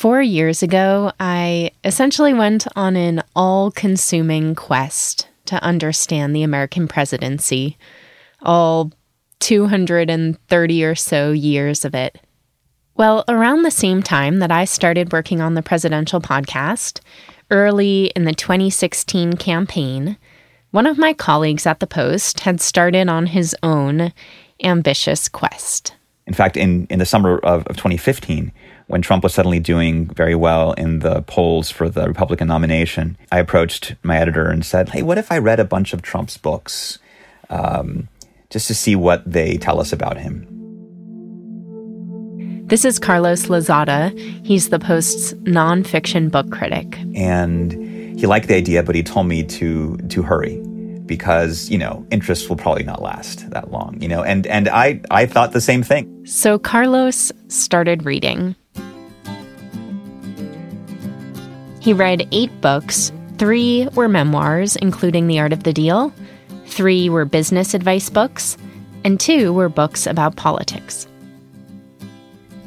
Four 0.00 0.22
years 0.22 0.62
ago, 0.62 1.12
I 1.20 1.72
essentially 1.84 2.32
went 2.32 2.66
on 2.74 2.96
an 2.96 3.22
all 3.36 3.70
consuming 3.70 4.54
quest 4.54 5.28
to 5.44 5.62
understand 5.62 6.34
the 6.34 6.42
American 6.42 6.88
presidency, 6.88 7.76
all 8.40 8.92
230 9.40 10.84
or 10.84 10.94
so 10.94 11.32
years 11.32 11.84
of 11.84 11.94
it. 11.94 12.18
Well, 12.96 13.24
around 13.28 13.60
the 13.60 13.70
same 13.70 14.02
time 14.02 14.38
that 14.38 14.50
I 14.50 14.64
started 14.64 15.12
working 15.12 15.42
on 15.42 15.52
the 15.52 15.60
presidential 15.60 16.22
podcast, 16.22 17.00
early 17.50 18.06
in 18.16 18.24
the 18.24 18.32
2016 18.32 19.34
campaign, 19.34 20.16
one 20.70 20.86
of 20.86 20.96
my 20.96 21.12
colleagues 21.12 21.66
at 21.66 21.80
the 21.80 21.86
Post 21.86 22.40
had 22.40 22.62
started 22.62 23.10
on 23.10 23.26
his 23.26 23.54
own 23.62 24.14
ambitious 24.64 25.28
quest. 25.28 25.94
In 26.26 26.32
fact, 26.32 26.56
in, 26.56 26.86
in 26.88 27.00
the 27.00 27.04
summer 27.04 27.36
of, 27.40 27.66
of 27.66 27.76
2015, 27.76 28.50
when 28.90 29.02
Trump 29.02 29.22
was 29.22 29.32
suddenly 29.32 29.60
doing 29.60 30.06
very 30.06 30.34
well 30.34 30.72
in 30.72 30.98
the 30.98 31.22
polls 31.22 31.70
for 31.70 31.88
the 31.88 32.08
Republican 32.08 32.48
nomination, 32.48 33.16
I 33.30 33.38
approached 33.38 33.94
my 34.02 34.18
editor 34.18 34.48
and 34.48 34.66
said, 34.66 34.88
Hey, 34.88 35.02
what 35.02 35.16
if 35.16 35.30
I 35.30 35.38
read 35.38 35.60
a 35.60 35.64
bunch 35.64 35.92
of 35.92 36.02
Trump's 36.02 36.36
books 36.36 36.98
um, 37.50 38.08
just 38.50 38.66
to 38.66 38.74
see 38.74 38.96
what 38.96 39.22
they 39.30 39.58
tell 39.58 39.78
us 39.78 39.92
about 39.92 40.16
him? 40.16 40.44
This 42.66 42.84
is 42.84 42.98
Carlos 42.98 43.46
Lozada. 43.46 44.10
He's 44.44 44.70
the 44.70 44.80
Post's 44.80 45.34
nonfiction 45.34 46.28
book 46.28 46.50
critic. 46.50 46.98
And 47.14 47.72
he 48.18 48.26
liked 48.26 48.48
the 48.48 48.56
idea, 48.56 48.82
but 48.82 48.96
he 48.96 49.04
told 49.04 49.28
me 49.28 49.44
to 49.44 49.98
to 49.98 50.22
hurry 50.22 50.60
because 51.06 51.70
you 51.70 51.78
know 51.78 52.04
interest 52.10 52.48
will 52.48 52.56
probably 52.56 52.84
not 52.84 53.02
last 53.02 53.50
that 53.50 53.72
long 53.72 54.00
you 54.00 54.06
know 54.06 54.22
and 54.22 54.46
and 54.46 54.68
i 54.68 55.00
i 55.10 55.26
thought 55.26 55.50
the 55.50 55.60
same 55.60 55.82
thing 55.82 56.24
so 56.24 56.56
carlos 56.56 57.32
started 57.48 58.04
reading 58.04 58.54
He 61.80 61.92
read 61.92 62.28
eight 62.30 62.60
books. 62.60 63.10
Three 63.38 63.88
were 63.94 64.08
memoirs, 64.08 64.76
including 64.76 65.26
The 65.26 65.40
Art 65.40 65.52
of 65.52 65.62
the 65.62 65.72
Deal, 65.72 66.12
three 66.66 67.08
were 67.08 67.24
business 67.24 67.74
advice 67.74 68.08
books, 68.08 68.56
and 69.04 69.18
two 69.18 69.52
were 69.52 69.68
books 69.68 70.06
about 70.06 70.36
politics. 70.36 71.06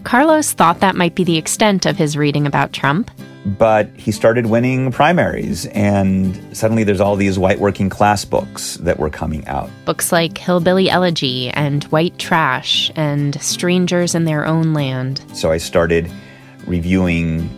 Carlos 0.03 0.52
thought 0.52 0.81
that 0.81 0.95
might 0.95 1.16
be 1.16 1.23
the 1.23 1.38
extent 1.38 1.86
of 1.86 1.97
his 1.97 2.17
reading 2.17 2.45
about 2.45 2.73
Trump. 2.73 3.09
But 3.45 3.89
he 3.97 4.11
started 4.11 4.47
winning 4.47 4.91
primaries, 4.91 5.66
and 5.67 6.58
suddenly 6.58 6.84
there's 6.84 7.02
all 7.02 7.16
these 7.16 7.38
white 7.38 7.59
working 7.59 7.89
class 7.89 8.25
books 8.25 8.75
that 8.78 9.00
were 9.00 9.09
coming 9.09 9.47
out. 9.47 9.69
Books 9.86 10.11
like 10.11 10.38
Hillbilly 10.38 10.89
Elegy 10.89 11.50
and 11.50 11.84
White 11.86 12.17
Trash 12.17 12.91
and 12.95 13.39
Strangers 13.41 14.16
in 14.16 14.25
Their 14.25 14.45
Own 14.45 14.73
Land. 14.73 15.23
So 15.34 15.52
I 15.52 15.58
started 15.58 16.11
reviewing 16.66 17.50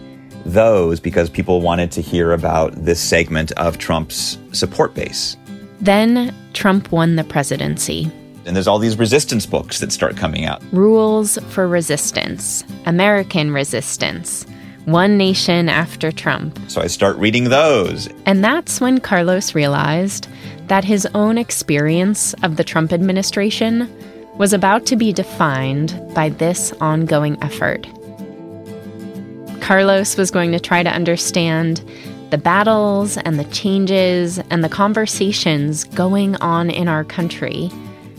those 0.45 0.99
because 0.99 1.29
people 1.29 1.61
wanted 1.61 1.91
to 1.93 2.01
hear 2.01 2.31
about 2.31 2.73
this 2.75 3.01
segment 3.01 3.51
of 3.53 3.77
Trump's 3.77 4.37
support 4.51 4.93
base. 4.93 5.35
Then 5.81 6.33
Trump 6.53 6.91
won 6.91 7.15
the 7.15 7.23
presidency. 7.23 8.11
And 8.45 8.55
there's 8.55 8.67
all 8.67 8.79
these 8.79 8.97
resistance 8.97 9.45
books 9.45 9.79
that 9.79 9.91
start 9.91 10.15
coming 10.15 10.45
out. 10.45 10.61
Rules 10.71 11.37
for 11.49 11.67
Resistance, 11.67 12.63
American 12.85 13.51
Resistance, 13.51 14.45
One 14.85 15.17
Nation 15.17 15.67
After 15.67 16.11
Trump. 16.11 16.59
So 16.67 16.79
I 16.79 16.87
start 16.87 17.17
reading 17.17 17.45
those. 17.45 18.07
And 18.27 18.43
that's 18.43 18.79
when 18.79 18.99
Carlos 18.99 19.55
realized 19.55 20.27
that 20.67 20.83
his 20.83 21.07
own 21.15 21.37
experience 21.39 22.33
of 22.43 22.55
the 22.55 22.63
Trump 22.63 22.93
administration 22.93 23.91
was 24.37 24.53
about 24.53 24.85
to 24.85 24.95
be 24.95 25.11
defined 25.11 25.99
by 26.13 26.29
this 26.29 26.71
ongoing 26.81 27.41
effort. 27.41 27.87
Carlos 29.65 30.15
was 30.15 30.29
going 30.29 30.51
to 30.51 30.59
try 30.59 30.83
to 30.83 30.91
understand 30.91 31.83
the 32.29 32.37
battles 32.37 33.17
and 33.17 33.39
the 33.39 33.45
changes 33.45 34.37
and 34.51 34.63
the 34.63 34.69
conversations 34.69 35.85
going 35.85 36.35
on 36.35 36.69
in 36.69 36.87
our 36.87 37.03
country 37.03 37.71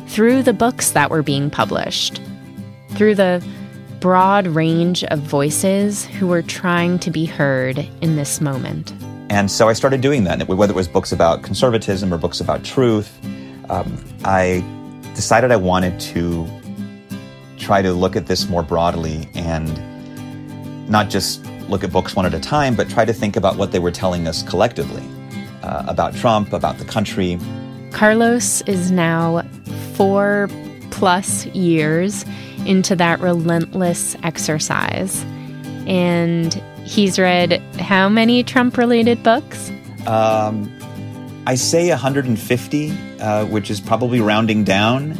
through 0.08 0.42
the 0.42 0.52
books 0.52 0.90
that 0.90 1.08
were 1.08 1.22
being 1.22 1.48
published, 1.48 2.20
through 2.96 3.14
the 3.14 3.40
broad 4.00 4.48
range 4.48 5.04
of 5.04 5.20
voices 5.20 6.04
who 6.04 6.26
were 6.26 6.42
trying 6.42 6.98
to 6.98 7.12
be 7.12 7.24
heard 7.24 7.78
in 8.00 8.16
this 8.16 8.40
moment. 8.40 8.92
And 9.30 9.48
so 9.48 9.68
I 9.68 9.72
started 9.74 10.00
doing 10.00 10.24
that, 10.24 10.48
whether 10.48 10.72
it 10.72 10.76
was 10.76 10.88
books 10.88 11.12
about 11.12 11.44
conservatism 11.44 12.12
or 12.12 12.18
books 12.18 12.40
about 12.40 12.64
truth. 12.64 13.16
Um, 13.70 14.04
I 14.24 14.64
decided 15.14 15.52
I 15.52 15.58
wanted 15.58 16.00
to 16.00 16.44
try 17.56 17.82
to 17.82 17.92
look 17.92 18.16
at 18.16 18.26
this 18.26 18.48
more 18.48 18.64
broadly 18.64 19.28
and 19.36 19.95
not 20.88 21.10
just 21.10 21.44
look 21.68 21.82
at 21.84 21.92
books 21.92 22.14
one 22.14 22.26
at 22.26 22.34
a 22.34 22.40
time, 22.40 22.74
but 22.74 22.88
try 22.88 23.04
to 23.04 23.12
think 23.12 23.36
about 23.36 23.56
what 23.56 23.72
they 23.72 23.78
were 23.78 23.90
telling 23.90 24.28
us 24.28 24.42
collectively 24.42 25.02
uh, 25.62 25.84
about 25.86 26.14
Trump, 26.14 26.52
about 26.52 26.78
the 26.78 26.84
country. 26.84 27.38
Carlos 27.92 28.62
is 28.62 28.90
now 28.90 29.42
four 29.94 30.48
plus 30.90 31.46
years 31.46 32.24
into 32.66 32.96
that 32.96 33.20
relentless 33.20 34.16
exercise. 34.22 35.24
And 35.86 36.54
he's 36.84 37.18
read 37.18 37.60
how 37.78 38.08
many 38.08 38.42
Trump 38.42 38.76
related 38.76 39.22
books? 39.22 39.70
Um, 40.06 40.72
I 41.46 41.54
say 41.54 41.90
150, 41.90 42.92
uh, 43.20 43.46
which 43.46 43.70
is 43.70 43.80
probably 43.80 44.20
rounding 44.20 44.64
down. 44.64 45.18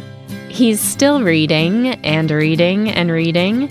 He's 0.49 0.81
still 0.81 1.23
reading 1.23 1.87
and 2.03 2.29
reading 2.31 2.89
and 2.89 3.11
reading. 3.11 3.69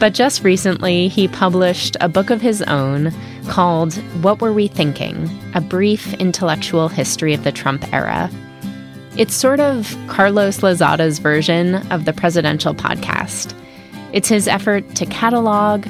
But 0.00 0.14
just 0.14 0.42
recently, 0.42 1.08
he 1.08 1.28
published 1.28 1.94
a 2.00 2.08
book 2.08 2.30
of 2.30 2.40
his 2.40 2.62
own 2.62 3.12
called 3.48 3.92
What 4.22 4.40
Were 4.40 4.52
We 4.52 4.66
Thinking? 4.66 5.28
A 5.54 5.60
Brief 5.60 6.14
Intellectual 6.14 6.88
History 6.88 7.34
of 7.34 7.44
the 7.44 7.52
Trump 7.52 7.84
Era. 7.92 8.30
It's 9.18 9.34
sort 9.34 9.60
of 9.60 9.94
Carlos 10.08 10.60
Lozada's 10.60 11.18
version 11.18 11.74
of 11.92 12.06
the 12.06 12.14
presidential 12.14 12.74
podcast. 12.74 13.54
It's 14.14 14.28
his 14.28 14.48
effort 14.48 14.94
to 14.94 15.04
catalog, 15.04 15.86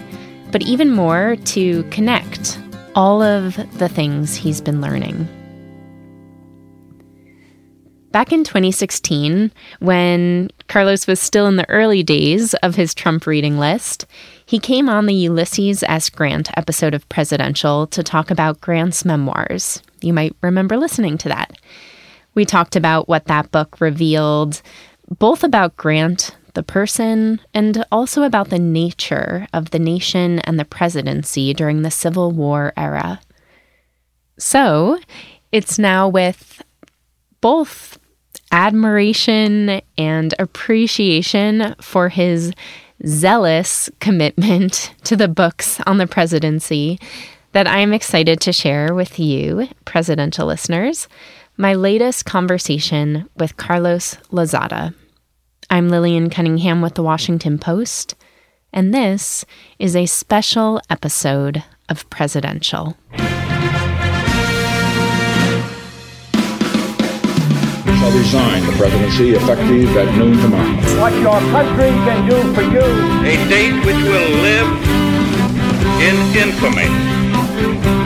but 0.51 0.63
even 0.63 0.91
more 0.91 1.37
to 1.37 1.85
connect 1.85 2.59
all 2.97 3.23
of 3.23 3.55
the 3.79 3.89
things 3.89 4.35
he's 4.35 4.61
been 4.61 4.81
learning. 4.81 5.29
Back 8.11 8.33
in 8.33 8.43
2016, 8.43 9.53
when 9.79 10.51
Carlos 10.67 11.07
was 11.07 11.21
still 11.21 11.47
in 11.47 11.55
the 11.55 11.69
early 11.71 12.03
days 12.03 12.55
of 12.55 12.75
his 12.75 12.93
Trump 12.93 13.25
reading 13.25 13.57
list, 13.57 14.05
he 14.45 14.59
came 14.59 14.89
on 14.89 15.07
the 15.07 15.15
Ulysses 15.15 15.85
S. 15.85 16.11
Grant 16.11 16.51
episode 16.57 16.93
of 16.93 17.09
Presidential 17.09 17.87
to 17.87 18.03
talk 18.03 18.33
about 18.33 18.61
Grant's 18.61 19.05
memoirs. 19.05 19.81
You 20.01 20.13
might 20.13 20.35
remember 20.43 20.77
listening 20.77 21.19
to 21.19 21.29
that. 21.29 21.53
We 22.35 22.45
talked 22.45 22.75
about 22.75 23.09
what 23.09 23.27
that 23.27 23.53
book 23.53 23.81
revealed, 23.81 24.61
both 25.21 25.45
about 25.45 25.77
Grant, 25.77 26.37
the 26.55 26.65
person, 26.65 27.41
and 27.55 27.85
also 27.93 28.25
about 28.25 28.51
the 28.51 28.59
nature 28.59 29.47
of 29.53 29.71
the 29.71 29.79
nation 29.79 30.41
and 30.41 30.59
the 30.59 30.65
presidency 30.65 31.55
during 31.55 31.83
the 31.83 31.93
Civil 31.93 32.33
War 32.33 32.73
era. 32.77 33.21
So, 34.37 34.99
it's 35.53 35.79
now 35.79 36.09
with 36.09 36.61
both 37.41 38.00
admiration 38.51 39.81
and 39.97 40.35
appreciation 40.39 41.75
for 41.81 42.09
his 42.09 42.53
zealous 43.07 43.89
commitment 44.01 44.95
to 45.05 45.17
the 45.17 45.29
books 45.29 45.81
on 45.87 45.99
the 45.99 46.07
presidency 46.07 46.99
that 47.53 47.67
I 47.67 47.79
am 47.79 47.93
excited 47.93 48.41
to 48.43 48.53
share 48.53 48.95
with 48.95 49.19
you, 49.19 49.69
presidential 49.85 50.47
listeners, 50.47 51.09
my 51.57 51.75
latest 51.75 52.25
conversation 52.25 53.29
with 53.37 53.57
Carlos 53.57 54.17
Lozada. 54.31 54.95
I'm 55.69 55.89
Lillian 55.89 56.31
Cunningham 56.31 56.81
with 56.81 56.95
the 56.95 57.03
Washington 57.03 57.59
Post, 57.59 58.15
and 58.73 58.95
this 58.95 59.45
is 59.79 59.97
a 59.97 60.07
special 60.07 60.81
episode 60.91 61.65
of 61.89 62.09
Presidential. 62.11 62.97
Shall 68.11 68.19
resign 68.19 68.67
the 68.67 68.73
presidency 68.73 69.31
effective 69.31 69.97
at 69.97 70.17
noon 70.19 70.37
tomorrow. 70.39 71.01
What 71.01 71.13
your 71.21 71.39
country 71.53 71.91
can 72.07 72.29
do 72.29 72.55
for 72.55 72.63
you. 72.63 72.83
A 73.27 73.37
date 73.49 73.85
which 73.85 73.97
will 73.97 74.31
live 74.43 74.69
in 76.01 76.17
infamy. 76.37 78.00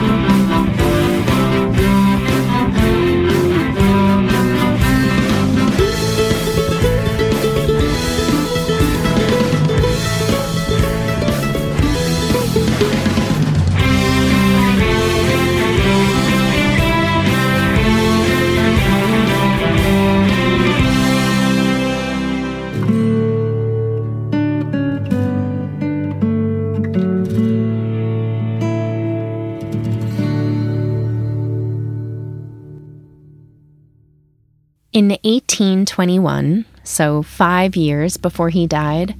In 34.95 35.09
1821, 35.09 36.63
so 36.85 37.21
five 37.21 37.75
years 37.75 38.15
before 38.15 38.47
he 38.47 38.65
died, 38.65 39.13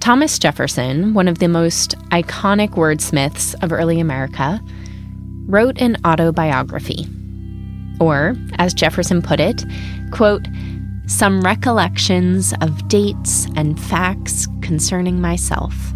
Thomas 0.00 0.40
Jefferson, 0.40 1.14
one 1.14 1.28
of 1.28 1.38
the 1.38 1.46
most 1.46 1.96
iconic 2.08 2.70
wordsmiths 2.70 3.54
of 3.62 3.70
early 3.70 4.00
America, 4.00 4.60
wrote 5.46 5.80
an 5.80 5.98
autobiography. 6.04 7.06
Or, 8.00 8.34
as 8.58 8.74
Jefferson 8.74 9.22
put 9.22 9.38
it, 9.38 9.62
quote, 10.10 10.48
some 11.06 11.42
recollections 11.42 12.52
of 12.60 12.88
dates 12.88 13.46
and 13.54 13.80
facts 13.80 14.48
concerning 14.62 15.20
myself. 15.20 15.92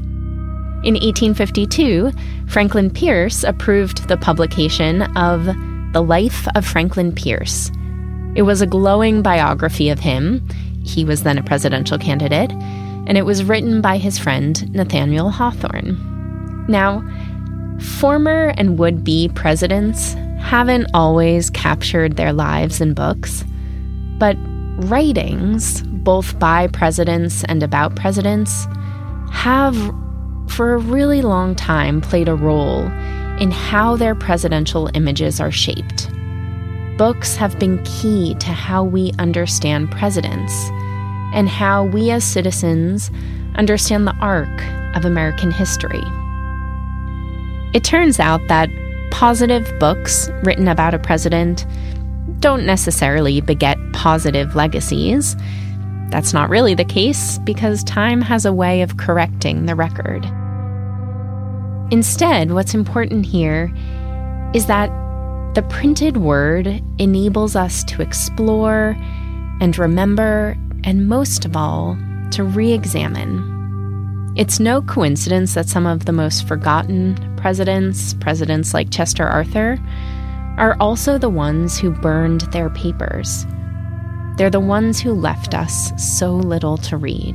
In 0.84 0.94
1852, 0.94 2.12
Franklin 2.46 2.88
Pierce 2.88 3.42
approved 3.42 4.06
the 4.06 4.16
publication 4.16 5.02
of 5.16 5.44
The 5.92 6.04
Life 6.06 6.46
of 6.54 6.64
Franklin 6.64 7.12
Pierce. 7.12 7.72
It 8.34 8.42
was 8.42 8.60
a 8.60 8.66
glowing 8.66 9.22
biography 9.22 9.88
of 9.88 9.98
him. 9.98 10.46
He 10.84 11.04
was 11.04 11.22
then 11.22 11.38
a 11.38 11.42
presidential 11.42 11.98
candidate, 11.98 12.52
and 12.52 13.16
it 13.16 13.26
was 13.26 13.44
written 13.44 13.80
by 13.80 13.98
his 13.98 14.18
friend 14.18 14.72
Nathaniel 14.74 15.30
Hawthorne. 15.30 16.66
Now, 16.68 17.02
former 17.98 18.52
and 18.56 18.78
would 18.78 19.04
be 19.04 19.28
presidents 19.34 20.14
haven't 20.38 20.86
always 20.94 21.50
captured 21.50 22.16
their 22.16 22.32
lives 22.32 22.80
in 22.80 22.94
books, 22.94 23.44
but 24.18 24.36
writings, 24.86 25.82
both 25.82 26.38
by 26.38 26.68
presidents 26.68 27.44
and 27.44 27.62
about 27.62 27.96
presidents, 27.96 28.66
have 29.30 29.76
for 30.48 30.74
a 30.74 30.78
really 30.78 31.22
long 31.22 31.54
time 31.54 32.00
played 32.00 32.28
a 32.28 32.34
role 32.34 32.82
in 33.40 33.50
how 33.50 33.96
their 33.96 34.14
presidential 34.14 34.90
images 34.94 35.40
are 35.40 35.50
shaped. 35.50 36.07
Books 36.98 37.36
have 37.36 37.56
been 37.60 37.80
key 37.84 38.34
to 38.40 38.48
how 38.48 38.82
we 38.82 39.12
understand 39.20 39.88
presidents 39.88 40.52
and 41.32 41.48
how 41.48 41.84
we 41.84 42.10
as 42.10 42.24
citizens 42.24 43.12
understand 43.54 44.04
the 44.04 44.16
arc 44.16 44.50
of 44.96 45.04
American 45.04 45.52
history. 45.52 46.02
It 47.72 47.84
turns 47.84 48.18
out 48.18 48.40
that 48.48 48.68
positive 49.12 49.72
books 49.78 50.28
written 50.42 50.66
about 50.66 50.92
a 50.92 50.98
president 50.98 51.64
don't 52.40 52.66
necessarily 52.66 53.40
beget 53.42 53.78
positive 53.92 54.56
legacies. 54.56 55.36
That's 56.10 56.32
not 56.32 56.50
really 56.50 56.74
the 56.74 56.84
case 56.84 57.38
because 57.44 57.84
time 57.84 58.20
has 58.22 58.44
a 58.44 58.52
way 58.52 58.82
of 58.82 58.96
correcting 58.96 59.66
the 59.66 59.76
record. 59.76 60.24
Instead, 61.92 62.50
what's 62.50 62.74
important 62.74 63.24
here 63.24 63.72
is 64.52 64.66
that 64.66 64.90
the 65.58 65.62
printed 65.62 66.18
word 66.18 66.80
enables 66.98 67.56
us 67.56 67.82
to 67.82 68.00
explore 68.00 68.96
and 69.60 69.76
remember, 69.76 70.56
and 70.84 71.08
most 71.08 71.44
of 71.44 71.56
all, 71.56 71.98
to 72.30 72.44
re 72.44 72.72
examine. 72.72 74.32
It's 74.36 74.60
no 74.60 74.80
coincidence 74.80 75.54
that 75.54 75.68
some 75.68 75.84
of 75.84 76.04
the 76.04 76.12
most 76.12 76.46
forgotten 76.46 77.16
presidents, 77.36 78.14
presidents 78.20 78.72
like 78.72 78.92
Chester 78.92 79.26
Arthur, 79.26 79.80
are 80.58 80.76
also 80.78 81.18
the 81.18 81.28
ones 81.28 81.76
who 81.76 81.90
burned 81.90 82.42
their 82.52 82.70
papers. 82.70 83.44
They're 84.36 84.50
the 84.50 84.60
ones 84.60 85.00
who 85.00 85.12
left 85.12 85.54
us 85.54 85.90
so 86.16 86.36
little 86.36 86.76
to 86.76 86.96
read. 86.96 87.34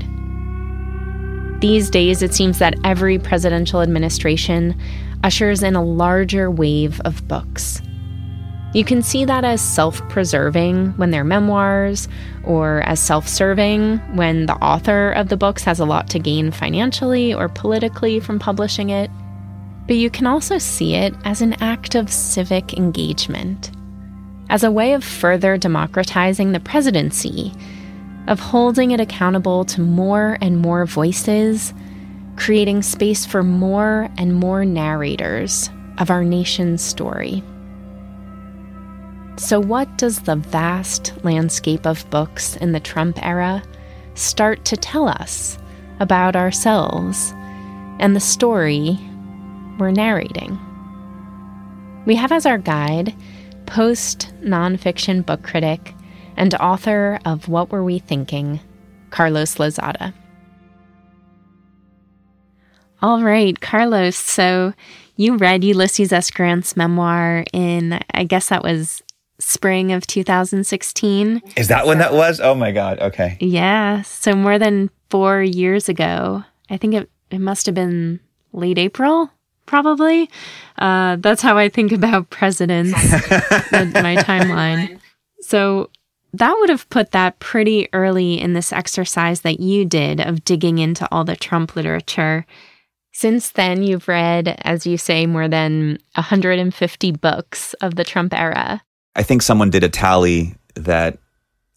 These 1.59 1.89
days, 1.89 2.21
it 2.21 2.33
seems 2.33 2.57
that 2.59 2.79
every 2.85 3.19
presidential 3.19 3.81
administration 3.81 4.79
ushers 5.25 5.61
in 5.61 5.75
a 5.75 5.83
larger 5.83 6.49
wave 6.49 7.01
of 7.01 7.27
books. 7.27 7.81
You 8.73 8.83
can 8.83 9.03
see 9.03 9.23
that 9.25 9.45
as 9.45 9.61
self 9.61 10.07
preserving 10.09 10.93
when 10.97 11.11
they're 11.11 11.23
memoirs, 11.23 12.07
or 12.43 12.81
as 12.81 12.99
self 12.99 13.27
serving 13.27 13.99
when 14.15 14.47
the 14.47 14.55
author 14.55 15.11
of 15.11 15.29
the 15.29 15.37
books 15.37 15.63
has 15.63 15.79
a 15.79 15.85
lot 15.85 16.09
to 16.09 16.19
gain 16.19 16.51
financially 16.51 17.35
or 17.35 17.49
politically 17.49 18.19
from 18.19 18.39
publishing 18.39 18.89
it. 18.89 19.11
But 19.85 19.97
you 19.97 20.09
can 20.09 20.25
also 20.25 20.57
see 20.57 20.95
it 20.95 21.13
as 21.23 21.41
an 21.41 21.53
act 21.61 21.93
of 21.93 22.11
civic 22.11 22.73
engagement, 22.73 23.69
as 24.49 24.63
a 24.63 24.71
way 24.71 24.93
of 24.93 25.03
further 25.03 25.55
democratizing 25.55 26.51
the 26.51 26.59
presidency, 26.59 27.53
of 28.27 28.39
holding 28.39 28.89
it 28.89 28.99
accountable 28.99 29.65
to 29.65 29.81
more 29.81 30.39
and 30.41 30.57
more 30.57 30.87
voices, 30.87 31.75
creating 32.37 32.81
space 32.81 33.23
for 33.23 33.43
more 33.43 34.09
and 34.17 34.33
more 34.33 34.65
narrators 34.65 35.69
of 35.99 36.09
our 36.09 36.23
nation's 36.23 36.81
story. 36.81 37.43
So, 39.37 39.59
what 39.59 39.97
does 39.97 40.21
the 40.21 40.35
vast 40.35 41.13
landscape 41.23 41.85
of 41.85 42.09
books 42.09 42.55
in 42.57 42.71
the 42.71 42.79
Trump 42.79 43.23
era 43.25 43.63
start 44.15 44.63
to 44.65 44.77
tell 44.77 45.07
us 45.07 45.57
about 45.99 46.35
ourselves 46.35 47.33
and 47.99 48.15
the 48.15 48.19
story 48.19 48.97
we're 49.79 49.91
narrating. 49.91 50.59
We 52.05 52.15
have 52.15 52.31
as 52.31 52.45
our 52.45 52.57
guide 52.57 53.15
post 53.65 54.33
nonfiction 54.41 55.25
book 55.25 55.41
critic 55.41 55.95
and 56.35 56.53
author 56.55 57.19
of 57.25 57.47
What 57.47 57.71
Were 57.71 57.83
We 57.83 57.99
Thinking, 57.99 58.59
Carlos 59.09 59.55
Lozada. 59.55 60.13
All 63.01 63.21
right, 63.21 63.59
Carlos. 63.59 64.15
So 64.15 64.73
you 65.15 65.37
read 65.37 65.63
Ulysses 65.63 66.11
S. 66.11 66.31
Grant's 66.31 66.75
memoir 66.75 67.45
in, 67.53 67.99
I 68.13 68.23
guess 68.23 68.49
that 68.49 68.63
was 68.63 69.03
spring 69.43 69.91
of 69.91 70.07
2016. 70.07 71.41
Is 71.55 71.67
that 71.67 71.85
when 71.85 71.99
that 71.99 72.13
was? 72.13 72.39
Oh 72.39 72.55
my 72.55 72.71
God. 72.71 72.99
Okay. 72.99 73.37
Yeah. 73.39 74.01
So 74.03 74.33
more 74.33 74.57
than 74.57 74.89
four 75.09 75.43
years 75.43 75.89
ago. 75.89 76.43
I 76.69 76.77
think 76.77 76.93
it, 76.95 77.09
it 77.29 77.39
must 77.39 77.65
have 77.65 77.75
been 77.75 78.19
late 78.51 78.77
April 78.77 79.29
probably. 79.65 80.29
Uh, 80.77 81.15
that's 81.17 81.41
how 81.41 81.57
I 81.57 81.69
think 81.69 81.91
about 81.91 82.29
presidents, 82.29 82.91
my 83.71 84.17
timeline. 84.17 84.99
So 85.41 85.89
that 86.33 86.55
would 86.59 86.69
have 86.69 86.89
put 86.89 87.11
that 87.11 87.39
pretty 87.39 87.87
early 87.93 88.39
in 88.39 88.53
this 88.53 88.73
exercise 88.73 89.41
that 89.41 89.59
you 89.59 89.85
did 89.85 90.19
of 90.19 90.43
digging 90.43 90.79
into 90.79 91.07
all 91.11 91.23
the 91.23 91.35
Trump 91.35 91.75
literature. 91.75 92.45
Since 93.11 93.51
then, 93.51 93.83
you've 93.83 94.07
read, 94.07 94.59
as 94.63 94.87
you 94.87 94.97
say, 94.97 95.27
more 95.27 95.47
than 95.47 95.99
150 96.15 97.11
books 97.11 97.73
of 97.75 97.95
the 97.95 98.03
Trump 98.03 98.33
era. 98.33 98.81
I 99.15 99.23
think 99.23 99.41
someone 99.41 99.69
did 99.69 99.83
a 99.83 99.89
tally 99.89 100.55
that 100.75 101.19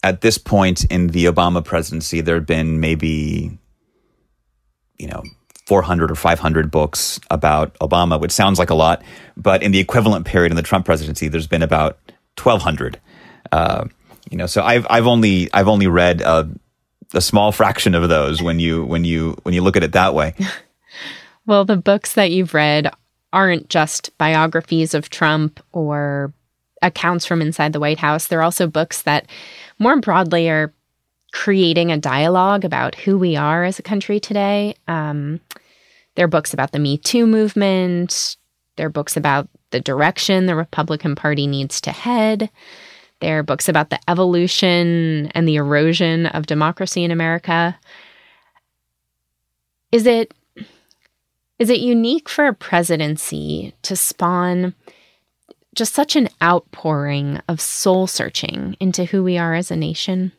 at 0.03 0.21
this 0.21 0.37
point 0.37 0.85
in 0.85 1.07
the 1.07 1.25
Obama 1.25 1.63
presidency, 1.63 2.21
there 2.21 2.35
had 2.35 2.45
been 2.45 2.79
maybe, 2.79 3.57
you 4.97 5.07
know, 5.07 5.23
400 5.65 6.09
or 6.09 6.15
500 6.15 6.71
books 6.71 7.19
about 7.29 7.77
Obama, 7.79 8.19
which 8.19 8.31
sounds 8.31 8.57
like 8.57 8.69
a 8.69 8.75
lot, 8.75 9.03
but 9.35 9.61
in 9.61 9.71
the 9.71 9.79
equivalent 9.79 10.25
period 10.25 10.51
in 10.51 10.55
the 10.55 10.61
Trump 10.63 10.85
presidency, 10.85 11.27
there's 11.27 11.47
been 11.47 11.61
about 11.61 11.99
1,200. 12.41 12.99
Uh, 13.51 13.85
you 14.29 14.37
know, 14.37 14.45
so 14.45 14.61
I've 14.63 14.85
I've 14.89 15.07
only 15.07 15.51
I've 15.53 15.67
only 15.67 15.87
read 15.87 16.21
a, 16.21 16.49
a 17.13 17.21
small 17.21 17.51
fraction 17.51 17.95
of 17.95 18.07
those 18.09 18.41
when 18.41 18.59
you 18.59 18.83
when 18.85 19.03
you 19.03 19.37
when 19.43 19.53
you 19.53 19.61
look 19.61 19.77
at 19.77 19.83
it 19.83 19.93
that 19.93 20.13
way. 20.13 20.33
well, 21.45 21.65
the 21.65 21.77
books 21.77 22.13
that 22.13 22.31
you've 22.31 22.53
read 22.53 22.91
aren't 23.33 23.69
just 23.69 24.17
biographies 24.17 24.93
of 24.93 25.09
Trump 25.09 25.61
or 25.71 26.33
accounts 26.81 27.25
from 27.25 27.41
inside 27.41 27.73
the 27.73 27.79
White 27.79 27.99
House. 27.99 28.27
They're 28.27 28.41
also 28.41 28.67
books 28.67 29.01
that 29.03 29.27
more 29.79 29.99
broadly 29.99 30.49
are 30.49 30.73
creating 31.33 31.91
a 31.91 31.97
dialogue 31.97 32.65
about 32.65 32.95
who 32.95 33.17
we 33.17 33.35
are 33.35 33.63
as 33.63 33.79
a 33.79 33.83
country 33.83 34.19
today. 34.19 34.75
Um, 34.87 35.39
there 36.15 36.25
are 36.25 36.29
books 36.29 36.53
about 36.53 36.71
the 36.71 36.79
Me 36.79 36.97
Too 36.97 37.27
movement. 37.27 38.37
There 38.75 38.87
are 38.87 38.91
books 38.91 39.17
about 39.17 39.49
the 39.71 39.79
direction 39.79 40.45
the 40.45 40.55
Republican 40.55 41.15
Party 41.15 41.47
needs 41.47 41.81
to 41.81 41.91
head. 41.91 42.49
There 43.19 43.39
are 43.39 43.43
books 43.43 43.67
about 43.67 43.89
the 43.89 43.99
evolution 44.07 45.27
and 45.27 45.47
the 45.47 45.55
erosion 45.55 46.27
of 46.27 46.45
democracy 46.45 47.03
in 47.03 47.11
America. 47.11 47.77
Is 49.91 50.05
it 50.05 50.33
is 51.59 51.69
it 51.71 51.79
unique 51.79 52.29
for 52.29 52.45
a 52.45 52.53
presidency 52.53 53.73
to 53.81 53.95
spawn 53.95 54.75
just 55.77 55.93
such 55.93 56.15
an 56.15 56.27
outpouring 56.43 57.39
of 57.47 57.61
soul 57.61 58.07
searching 58.07 58.75
into 58.79 59.05
who 59.05 59.23
we 59.23 59.37
are 59.37 59.53
as 59.53 59.71
a 59.71 59.75
nation? 59.75 60.31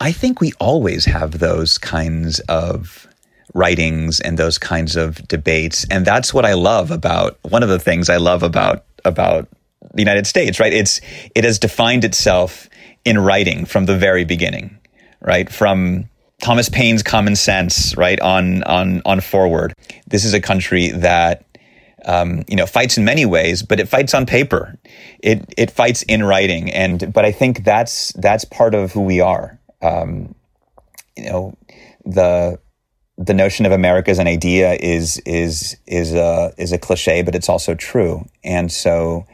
I 0.00 0.12
think 0.12 0.40
we 0.40 0.52
always 0.58 1.04
have 1.04 1.38
those 1.38 1.78
kinds 1.78 2.40
of 2.40 3.06
writings 3.54 4.18
and 4.18 4.38
those 4.38 4.58
kinds 4.58 4.96
of 4.96 5.26
debates. 5.28 5.86
And 5.90 6.04
that's 6.04 6.34
what 6.34 6.44
I 6.44 6.54
love 6.54 6.90
about 6.90 7.38
one 7.42 7.62
of 7.62 7.68
the 7.68 7.78
things 7.78 8.10
I 8.10 8.16
love 8.16 8.42
about 8.42 8.84
about 9.04 9.48
the 9.94 10.02
United 10.02 10.26
States 10.26 10.58
right? 10.58 10.72
It's 10.72 11.00
it 11.34 11.44
has 11.44 11.58
defined 11.58 12.04
itself 12.04 12.68
in 13.04 13.18
writing 13.18 13.64
from 13.66 13.86
the 13.86 13.96
very 13.96 14.24
beginning 14.24 14.78
right? 15.20 15.50
From 15.50 16.08
Thomas 16.42 16.68
Paine's 16.68 17.02
common 17.02 17.36
sense 17.36 17.96
right 17.96 18.20
on 18.20 18.62
on 18.64 19.02
on 19.04 19.20
forward. 19.20 19.72
This 20.06 20.24
is 20.24 20.34
a 20.34 20.40
country 20.40 20.90
that 20.90 21.45
um, 22.06 22.44
you 22.48 22.56
know, 22.56 22.66
fights 22.66 22.96
in 22.96 23.04
many 23.04 23.26
ways, 23.26 23.62
but 23.62 23.80
it 23.80 23.88
fights 23.88 24.14
on 24.14 24.26
paper. 24.26 24.78
It 25.20 25.52
it 25.56 25.70
fights 25.70 26.02
in 26.04 26.22
writing, 26.22 26.70
and 26.70 27.12
but 27.12 27.24
I 27.24 27.32
think 27.32 27.64
that's 27.64 28.12
that's 28.12 28.44
part 28.44 28.74
of 28.74 28.92
who 28.92 29.02
we 29.02 29.20
are. 29.20 29.58
Um, 29.82 30.34
you 31.16 31.24
know, 31.24 31.58
the 32.04 32.58
the 33.18 33.34
notion 33.34 33.66
of 33.66 33.72
America 33.72 34.10
as 34.10 34.20
an 34.20 34.28
idea 34.28 34.74
is 34.74 35.18
is 35.26 35.76
is 35.86 36.14
a 36.14 36.52
is 36.58 36.72
a 36.72 36.78
cliche, 36.78 37.22
but 37.22 37.34
it's 37.34 37.48
also 37.48 37.74
true, 37.74 38.24
and 38.44 38.70
so 38.70 39.26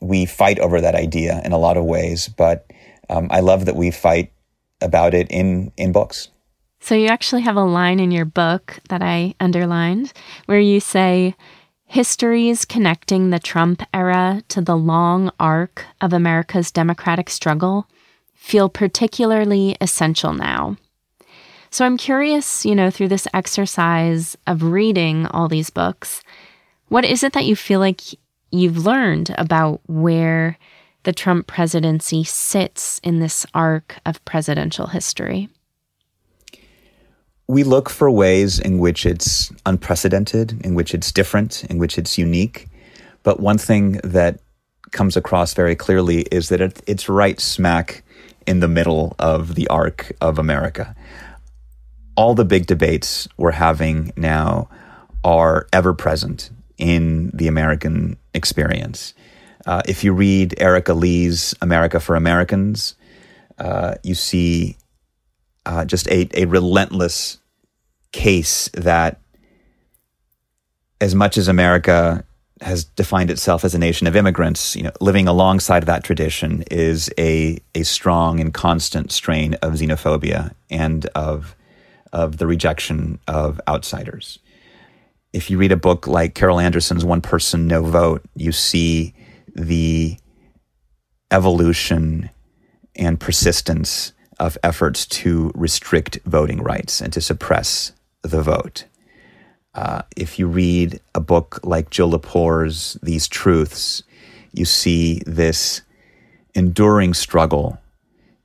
we 0.00 0.24
fight 0.24 0.60
over 0.60 0.80
that 0.80 0.94
idea 0.94 1.42
in 1.44 1.52
a 1.52 1.58
lot 1.58 1.76
of 1.76 1.84
ways. 1.84 2.28
But 2.28 2.70
um, 3.10 3.26
I 3.30 3.40
love 3.40 3.64
that 3.64 3.74
we 3.74 3.90
fight 3.90 4.32
about 4.80 5.14
it 5.14 5.26
in 5.30 5.72
in 5.76 5.90
books. 5.90 6.28
So 6.78 6.94
you 6.94 7.08
actually 7.08 7.42
have 7.42 7.56
a 7.56 7.64
line 7.64 7.98
in 7.98 8.10
your 8.10 8.26
book 8.26 8.78
that 8.90 9.02
I 9.02 9.34
underlined 9.40 10.12
where 10.46 10.60
you 10.60 10.80
say 10.80 11.34
histories 11.94 12.64
connecting 12.64 13.30
the 13.30 13.38
Trump 13.38 13.80
era 13.94 14.42
to 14.48 14.60
the 14.60 14.76
long 14.76 15.30
arc 15.38 15.84
of 16.00 16.12
America's 16.12 16.72
democratic 16.72 17.30
struggle 17.30 17.86
feel 18.34 18.68
particularly 18.68 19.76
essential 19.80 20.32
now. 20.32 20.76
So 21.70 21.86
I'm 21.86 21.96
curious, 21.96 22.66
you 22.66 22.74
know, 22.74 22.90
through 22.90 23.06
this 23.06 23.28
exercise 23.32 24.36
of 24.44 24.64
reading 24.64 25.26
all 25.26 25.46
these 25.46 25.70
books, 25.70 26.20
what 26.88 27.04
is 27.04 27.22
it 27.22 27.32
that 27.34 27.46
you 27.46 27.54
feel 27.54 27.78
like 27.78 28.00
you've 28.50 28.84
learned 28.84 29.32
about 29.38 29.80
where 29.86 30.58
the 31.04 31.12
Trump 31.12 31.46
presidency 31.46 32.24
sits 32.24 33.00
in 33.04 33.20
this 33.20 33.46
arc 33.54 33.98
of 34.04 34.24
presidential 34.24 34.88
history? 34.88 35.48
We 37.46 37.62
look 37.62 37.90
for 37.90 38.10
ways 38.10 38.58
in 38.58 38.78
which 38.78 39.04
it's 39.04 39.52
unprecedented, 39.66 40.64
in 40.64 40.74
which 40.74 40.94
it's 40.94 41.12
different, 41.12 41.64
in 41.64 41.78
which 41.78 41.98
it's 41.98 42.16
unique. 42.16 42.68
But 43.22 43.40
one 43.40 43.58
thing 43.58 44.00
that 44.02 44.40
comes 44.92 45.16
across 45.16 45.52
very 45.54 45.74
clearly 45.74 46.22
is 46.30 46.48
that 46.48 46.60
it, 46.60 46.82
it's 46.86 47.08
right 47.08 47.38
smack 47.40 48.02
in 48.46 48.60
the 48.60 48.68
middle 48.68 49.14
of 49.18 49.54
the 49.56 49.68
arc 49.68 50.12
of 50.20 50.38
America. 50.38 50.94
All 52.16 52.34
the 52.34 52.44
big 52.44 52.66
debates 52.66 53.28
we're 53.36 53.50
having 53.50 54.12
now 54.16 54.68
are 55.24 55.66
ever 55.72 55.92
present 55.94 56.50
in 56.78 57.30
the 57.34 57.48
American 57.48 58.16
experience. 58.32 59.14
Uh, 59.66 59.82
if 59.86 60.04
you 60.04 60.12
read 60.12 60.54
Erika 60.58 60.94
Lee's 60.94 61.54
America 61.60 61.98
for 61.98 62.14
Americans, 62.14 62.94
uh, 63.58 63.94
you 64.02 64.14
see 64.14 64.76
uh, 65.66 65.84
just 65.84 66.06
a, 66.08 66.28
a 66.34 66.44
relentless 66.46 67.38
case 68.12 68.68
that 68.74 69.20
as 71.00 71.14
much 71.14 71.36
as 71.36 71.48
America 71.48 72.24
has 72.60 72.84
defined 72.84 73.30
itself 73.30 73.64
as 73.64 73.74
a 73.74 73.78
nation 73.78 74.06
of 74.06 74.16
immigrants, 74.16 74.76
you 74.76 74.82
know, 74.82 74.92
living 75.00 75.26
alongside 75.26 75.84
that 75.84 76.04
tradition 76.04 76.62
is 76.70 77.10
a 77.18 77.58
a 77.74 77.82
strong 77.82 78.40
and 78.40 78.54
constant 78.54 79.10
strain 79.12 79.54
of 79.54 79.74
xenophobia 79.74 80.54
and 80.70 81.06
of 81.14 81.56
of 82.12 82.38
the 82.38 82.46
rejection 82.46 83.18
of 83.26 83.60
outsiders. 83.68 84.38
If 85.32 85.50
you 85.50 85.58
read 85.58 85.72
a 85.72 85.76
book 85.76 86.06
like 86.06 86.34
Carol 86.34 86.60
Anderson's 86.60 87.04
One 87.04 87.20
Person 87.20 87.66
No 87.66 87.82
Vote, 87.82 88.22
you 88.36 88.52
see 88.52 89.14
the 89.54 90.16
evolution 91.32 92.30
and 92.94 93.18
persistence 93.18 94.12
of 94.44 94.58
efforts 94.62 95.06
to 95.06 95.50
restrict 95.54 96.18
voting 96.26 96.62
rights 96.62 97.00
and 97.00 97.12
to 97.14 97.20
suppress 97.20 97.92
the 98.20 98.42
vote. 98.42 98.84
Uh, 99.74 100.02
if 100.16 100.38
you 100.38 100.46
read 100.46 101.00
a 101.14 101.20
book 101.20 101.60
like 101.64 101.88
Jill 101.88 102.10
Lepore's 102.10 102.98
These 103.02 103.26
Truths, 103.26 104.02
you 104.52 104.66
see 104.66 105.22
this 105.26 105.80
enduring 106.54 107.14
struggle 107.14 107.78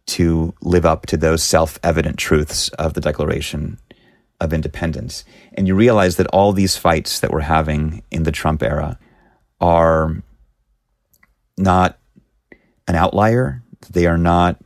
to 0.08 0.54
live 0.62 0.86
up 0.86 1.06
to 1.08 1.18
those 1.18 1.44
self 1.44 1.78
evident 1.84 2.18
truths 2.18 2.70
of 2.70 2.94
the 2.94 3.02
Declaration 3.02 3.78
of 4.40 4.54
Independence. 4.54 5.26
And 5.54 5.68
you 5.68 5.76
realize 5.76 6.16
that 6.16 6.28
all 6.28 6.54
these 6.54 6.78
fights 6.78 7.20
that 7.20 7.32
we're 7.32 7.42
having 7.42 8.04
in 8.10 8.24
the 8.24 8.32
Trump 8.32 8.64
era 8.64 8.98
are 9.60 10.24
not 11.58 12.00
an 12.88 12.96
outlier, 12.96 13.62
they 13.92 14.08
are 14.08 14.18
not 14.18 14.58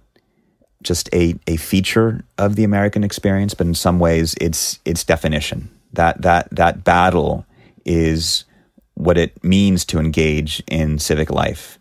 just 0.84 1.10
a, 1.14 1.36
a 1.48 1.58
feature 1.58 2.24
of 2.38 2.56
the 2.56 2.64
American 2.64 3.04
experience, 3.04 3.54
but 3.54 3.68
in 3.68 3.76
some 3.76 4.00
ways 4.00 4.36
it's 4.40 4.80
its 4.86 5.04
definition. 5.04 5.70
That 5.94 6.22
that 6.22 6.50
that 6.52 6.84
battle 6.84 7.46
is 7.86 8.46
what 8.96 9.18
it 9.18 9.44
means 9.44 9.86
to 9.86 10.00
engage 10.00 10.62
in 10.68 11.00
civic 11.00 11.30
life 11.30 11.80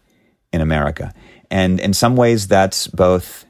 in 0.52 0.60
America. 0.60 1.12
And 1.50 1.80
in 1.80 1.92
some 1.92 2.16
ways 2.16 2.48
that's 2.48 2.86
both 2.86 3.44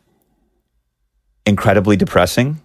incredibly 1.46 1.96
depressing 1.96 2.60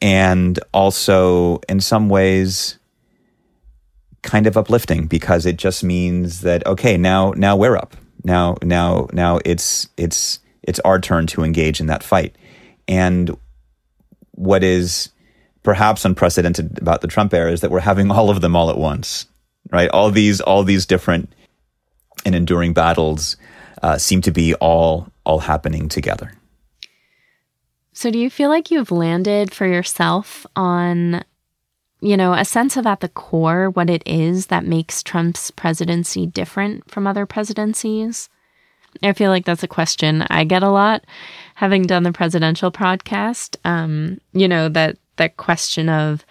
and 0.00 0.58
also 0.72 1.60
in 1.68 1.80
some 1.80 2.08
ways 2.08 2.78
kind 4.22 4.46
of 4.46 4.56
uplifting 4.56 5.06
because 5.06 5.46
it 5.46 5.56
just 5.56 5.84
means 5.84 6.40
that 6.42 6.66
okay, 6.66 6.96
now 6.96 7.32
now 7.36 7.56
we're 7.56 7.76
up. 7.76 7.96
Now 8.24 8.56
now 8.62 9.08
now 9.12 9.38
it's 9.44 9.88
it's 9.96 10.38
it's 10.62 10.80
our 10.80 11.00
turn 11.00 11.26
to 11.28 11.42
engage 11.42 11.80
in 11.80 11.86
that 11.86 12.02
fight. 12.02 12.36
And 12.88 13.36
what 14.32 14.62
is 14.62 15.10
perhaps 15.62 16.04
unprecedented 16.04 16.78
about 16.78 17.00
the 17.00 17.08
Trump 17.08 17.32
era 17.32 17.52
is 17.52 17.60
that 17.60 17.70
we're 17.70 17.80
having 17.80 18.10
all 18.10 18.30
of 18.30 18.40
them 18.40 18.56
all 18.56 18.70
at 18.70 18.78
once, 18.78 19.26
right? 19.70 19.90
All 19.90 20.10
these, 20.10 20.40
all 20.40 20.64
these 20.64 20.86
different 20.86 21.32
and 22.24 22.34
enduring 22.34 22.72
battles 22.72 23.36
uh, 23.82 23.98
seem 23.98 24.20
to 24.22 24.30
be 24.30 24.54
all, 24.54 25.08
all 25.24 25.40
happening 25.40 25.88
together. 25.88 26.32
So, 27.94 28.10
do 28.10 28.18
you 28.18 28.30
feel 28.30 28.48
like 28.48 28.70
you've 28.70 28.90
landed 28.90 29.52
for 29.52 29.66
yourself 29.66 30.46
on, 30.56 31.22
you 32.00 32.16
know, 32.16 32.32
a 32.32 32.44
sense 32.44 32.76
of 32.76 32.86
at 32.86 33.00
the 33.00 33.08
core 33.08 33.68
what 33.68 33.90
it 33.90 34.02
is 34.06 34.46
that 34.46 34.64
makes 34.64 35.02
Trump's 35.02 35.50
presidency 35.50 36.26
different 36.26 36.90
from 36.90 37.06
other 37.06 37.26
presidencies? 37.26 38.30
I 39.02 39.12
feel 39.12 39.30
like 39.30 39.44
that's 39.44 39.62
a 39.62 39.68
question 39.68 40.22
I 40.30 40.44
get 40.44 40.62
a 40.62 40.70
lot, 40.70 41.04
having 41.54 41.82
done 41.82 42.02
the 42.02 42.12
presidential 42.12 42.70
podcast. 42.70 43.56
Um, 43.64 44.20
you 44.32 44.48
know 44.48 44.68
that 44.70 44.98
that 45.16 45.36
question 45.36 45.88
of, 45.88 46.24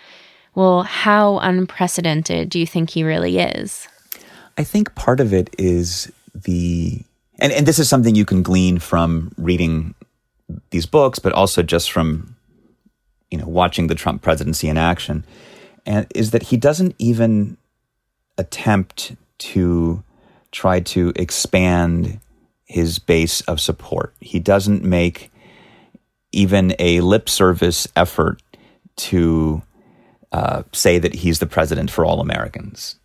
well, 0.55 0.83
how 0.83 1.39
unprecedented 1.39 2.49
do 2.49 2.59
you 2.59 2.67
think 2.67 2.89
he 2.89 3.03
really 3.03 3.39
is? 3.39 3.87
I 4.57 4.63
think 4.63 4.95
part 4.95 5.19
of 5.19 5.33
it 5.33 5.49
is 5.57 6.11
the, 6.33 7.01
and, 7.39 7.53
and 7.53 7.65
this 7.65 7.79
is 7.79 7.87
something 7.87 8.15
you 8.15 8.25
can 8.25 8.43
glean 8.43 8.79
from 8.79 9.31
reading 9.37 9.95
these 10.71 10.85
books, 10.85 11.19
but 11.19 11.31
also 11.33 11.63
just 11.63 11.91
from, 11.91 12.35
you 13.29 13.37
know, 13.37 13.47
watching 13.47 13.87
the 13.87 13.95
Trump 13.95 14.21
presidency 14.21 14.67
in 14.67 14.77
action, 14.77 15.23
and 15.85 16.05
is 16.13 16.31
that 16.31 16.43
he 16.43 16.57
doesn't 16.57 16.95
even 16.99 17.57
attempt 18.37 19.15
to 19.37 20.03
try 20.51 20.79
to 20.81 21.13
expand 21.15 22.19
his 22.71 22.99
base 22.99 23.41
of 23.41 23.59
support. 23.59 24.13
He 24.21 24.39
doesn't 24.39 24.83
make 24.83 25.29
even 26.31 26.73
a 26.79 27.01
lip 27.01 27.27
service 27.27 27.85
effort 27.97 28.41
to 28.95 29.61
uh, 30.31 30.63
say 30.71 30.97
that 30.97 31.13
he's 31.13 31.39
the 31.39 31.45
president 31.45 31.91
for 31.91 32.05
all 32.05 32.21
Americans. 32.21 32.95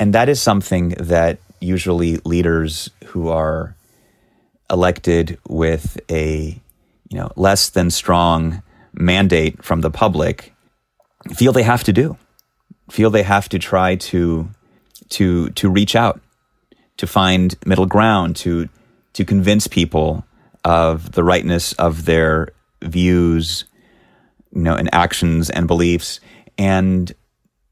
And 0.00 0.12
that 0.12 0.28
is 0.28 0.42
something 0.42 0.90
that 0.98 1.38
usually 1.60 2.16
leaders 2.24 2.90
who 3.06 3.28
are 3.28 3.76
elected 4.70 5.38
with 5.48 6.00
a 6.10 6.60
you 7.08 7.18
know 7.18 7.30
less 7.36 7.70
than 7.70 7.90
strong 7.90 8.62
mandate 8.92 9.62
from 9.64 9.82
the 9.82 9.90
public 9.90 10.54
feel 11.34 11.52
they 11.52 11.64
have 11.64 11.84
to 11.84 11.92
do 11.92 12.16
feel 12.88 13.10
they 13.10 13.24
have 13.24 13.48
to 13.48 13.58
try 13.58 13.96
to 13.96 14.48
to 15.08 15.50
to 15.50 15.68
reach 15.68 15.96
out 15.96 16.20
to 16.96 17.06
find 17.06 17.56
middle 17.66 17.86
ground 17.86 18.36
to 18.36 18.68
to 19.14 19.24
convince 19.24 19.66
people 19.66 20.24
of 20.64 21.12
the 21.12 21.24
rightness 21.24 21.72
of 21.74 22.04
their 22.04 22.48
views, 22.82 23.64
you 24.54 24.62
know, 24.62 24.74
and 24.74 24.92
actions 24.92 25.50
and 25.50 25.66
beliefs. 25.66 26.20
And 26.58 27.12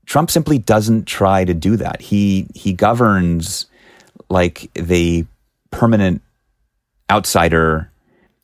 Trump 0.06 0.30
simply 0.30 0.58
doesn't 0.58 1.06
try 1.06 1.44
to 1.44 1.54
do 1.54 1.76
that. 1.76 2.00
He 2.00 2.46
he 2.54 2.72
governs 2.72 3.66
like 4.30 4.70
the 4.74 5.26
permanent 5.70 6.22
outsider, 7.10 7.90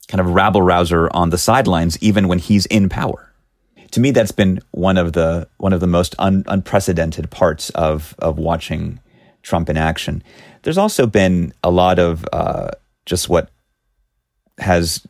kind 0.09 0.21
of 0.21 0.31
rabble 0.31 0.63
rouser 0.63 1.09
on 1.13 1.31
the 1.31 1.39
sidelines, 1.39 1.99
even 2.03 2.29
when 2.29 2.39
he's 2.39 2.67
in 2.67 2.89
power. 2.89 3.33
To 3.93 4.01
me, 4.01 4.11
that's 4.11 4.33
been 4.33 4.61
one 4.73 4.99
of 4.99 5.13
the 5.13 5.49
one 5.59 5.73
of 5.73 5.81
the 5.81 5.87
most 5.87 6.15
un, 6.19 6.45
unprecedented 6.49 7.31
parts 7.31 7.71
of 7.71 8.15
of 8.19 8.39
watching 8.39 9.01
Trump 9.43 9.69
in 9.69 9.77
action. 9.77 10.23
There's 10.63 10.79
also 10.79 11.07
been 11.07 11.53
a 11.63 11.71
lot 11.71 11.99
of 11.99 12.27
uh, 12.33 12.71
just 13.07 13.29
what 13.29 13.51
has 14.59 15.07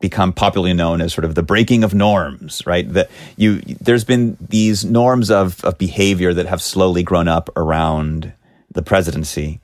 become 0.00 0.32
popularly 0.32 0.74
known 0.74 1.00
as 1.00 1.14
sort 1.14 1.24
of 1.24 1.34
the 1.34 1.42
breaking 1.42 1.84
of 1.84 1.94
norms, 1.94 2.62
right? 2.66 2.92
That 2.92 3.10
you 3.36 3.60
there's 3.80 4.04
been 4.04 4.36
these 4.40 4.84
norms 4.84 5.30
of 5.30 5.64
of 5.64 5.78
behavior 5.78 6.34
that 6.34 6.46
have 6.46 6.60
slowly 6.60 7.02
grown 7.02 7.28
up 7.28 7.48
around 7.56 8.32
the 8.70 8.82
presidency, 8.82 9.60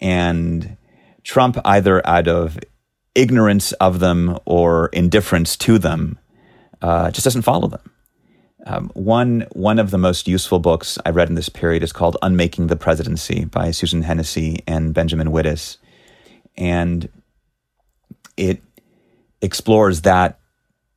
and 0.00 0.76
Trump 1.22 1.58
either 1.64 2.06
out 2.06 2.28
of 2.28 2.58
ignorance 3.14 3.72
of 3.72 4.00
them 4.00 4.38
or 4.44 4.88
indifference 4.88 5.56
to 5.56 5.78
them 5.78 6.18
uh, 6.82 7.10
just 7.10 7.24
doesn't 7.24 7.42
follow 7.42 7.68
them. 7.68 7.90
Um, 8.66 8.90
one 8.94 9.46
one 9.52 9.78
of 9.78 9.90
the 9.90 9.98
most 9.98 10.26
useful 10.26 10.58
books 10.58 10.98
I 11.06 11.10
read 11.10 11.28
in 11.28 11.36
this 11.36 11.48
period 11.48 11.84
is 11.84 11.92
called 11.92 12.16
"Unmaking 12.20 12.66
the 12.66 12.76
Presidency" 12.76 13.44
by 13.44 13.70
Susan 13.70 14.02
Hennessy 14.02 14.58
and 14.66 14.92
Benjamin 14.92 15.28
Wittes, 15.28 15.76
and 16.56 17.08
it 18.36 18.62
explores 19.42 20.02
that 20.02 20.38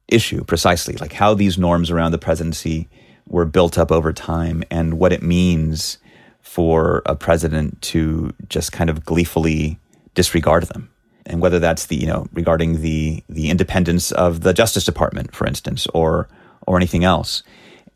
issue 0.08 0.44
precisely, 0.44 0.96
like 0.96 1.13
how 1.13 1.34
these 1.34 1.58
norms 1.58 1.92
around 1.92 2.12
the 2.12 2.18
presidency 2.18 2.88
were 3.28 3.46
built 3.46 3.78
up 3.78 3.92
over 3.92 4.12
time 4.12 4.63
and 4.72 4.96
what 4.96 5.13
it 5.13 5.22
means 5.22 6.00
for 6.42 7.01
a 7.06 7.16
president 7.16 7.82
to 7.82 8.34
just 8.48 8.72
kind 8.72 8.89
of 8.89 9.06
gleefully 9.06 9.78
disregard 10.16 10.63
them. 10.63 10.89
And 11.25 11.42
whether 11.42 11.60
that's 11.60 11.86
the, 11.86 11.96
you 11.96 12.08
know, 12.08 12.28
regarding 12.34 12.82
the 12.82 13.24
the 13.30 13.51
independence 13.51 14.12
of 14.12 14.42
the 14.42 14.54
Justice 14.54 14.84
Department, 14.84 15.36
for 15.36 15.46
instance, 15.46 15.86
or 15.94 16.28
or 16.66 16.75
anything 16.75 17.04
else. 17.04 17.44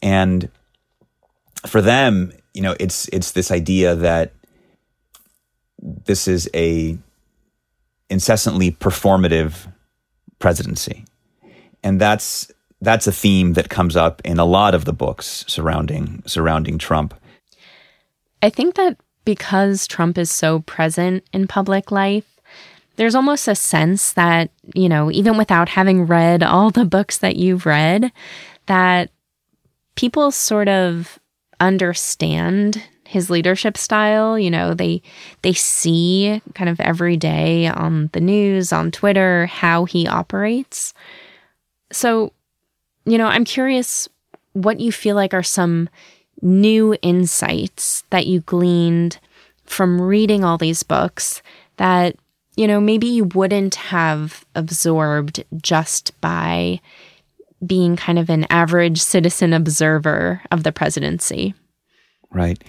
And 0.04 0.50
for 1.66 1.82
them, 1.82 2.32
you 2.54 2.62
know, 2.62 2.76
it's 2.80 3.08
it's 3.08 3.32
this 3.32 3.50
idea 3.50 3.96
that 3.96 4.34
this 5.80 6.28
is 6.28 6.48
a 6.54 6.98
incessantly 8.14 8.72
performative 8.72 9.68
presidency. 10.40 11.04
And 11.84 12.00
that's 12.00 12.50
that's 12.80 13.08
a 13.08 13.12
theme 13.12 13.54
that 13.54 13.70
comes 13.70 13.96
up 13.96 14.22
in 14.24 14.40
a 14.40 14.46
lot 14.46 14.76
of 14.76 14.86
the 14.86 14.94
books 14.94 15.44
surrounding 15.48 16.24
surrounding 16.26 16.78
Trump. 16.78 17.14
I 18.42 18.50
think 18.50 18.76
that 18.76 18.98
because 19.26 19.88
Trump 19.88 20.18
is 20.18 20.32
so 20.32 20.60
present 20.60 21.24
in 21.34 21.48
public 21.48 21.92
life, 21.92 22.40
there's 22.98 23.16
almost 23.16 23.48
a 23.48 23.56
sense 23.56 24.14
that, 24.14 24.52
you 24.76 24.88
know, 24.90 25.10
even 25.12 25.38
without 25.38 25.70
having 25.70 26.06
read 26.06 26.44
all 26.44 26.70
the 26.70 26.86
books 26.86 27.18
that 27.20 27.38
you've 27.38 27.66
read, 27.66 28.12
that 28.68 29.10
people 29.96 30.30
sort 30.32 30.68
of 30.68 31.20
understand 31.60 32.84
his 33.14 33.30
leadership 33.30 33.78
style. 33.78 34.38
You 34.38 34.52
know, 34.52 34.74
they 34.74 35.02
they 35.44 35.54
see 35.54 36.42
kind 36.56 36.70
of 36.70 36.80
every 36.80 37.16
day 37.16 37.68
on 37.68 38.10
the 38.12 38.20
news, 38.20 38.74
on 38.74 38.92
Twitter, 38.92 39.46
how 39.46 39.86
he 39.86 40.08
operates. 40.08 40.94
So, 41.92 42.34
you 43.06 43.18
know, 43.18 43.28
I'm 43.28 43.46
curious 43.46 44.10
what 44.54 44.80
you 44.80 44.92
feel 44.92 45.16
like 45.16 45.34
are 45.34 45.44
some 45.44 45.90
new 46.42 46.96
insights 47.02 48.04
that 48.10 48.28
you 48.28 48.42
gleaned 48.42 49.20
from 49.66 50.02
reading 50.02 50.44
all 50.44 50.58
these 50.58 50.84
books 50.84 51.42
that, 51.78 52.16
you 52.58 52.68
know, 52.68 52.82
maybe 52.82 53.08
you 53.08 53.24
wouldn't 53.24 53.76
have 53.76 54.46
absorbed 54.56 55.44
just 55.62 56.20
by 56.20 56.82
being 57.66 57.96
kind 57.96 58.20
of 58.20 58.30
an 58.30 58.46
average 58.50 59.02
citizen 59.02 59.54
observer 59.54 60.42
of 60.52 60.64
the 60.64 60.72
presidency. 60.72 61.54
Right. 62.32 62.62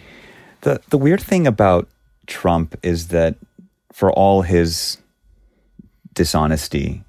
The 0.65 0.81
the 0.89 0.99
weird 0.99 1.21
thing 1.21 1.47
about 1.47 1.89
Trump 2.27 2.75
is 2.83 3.09
that 3.09 3.37
for 3.93 4.11
all 4.11 4.41
his 4.41 4.97
dishonesty, 6.15 7.05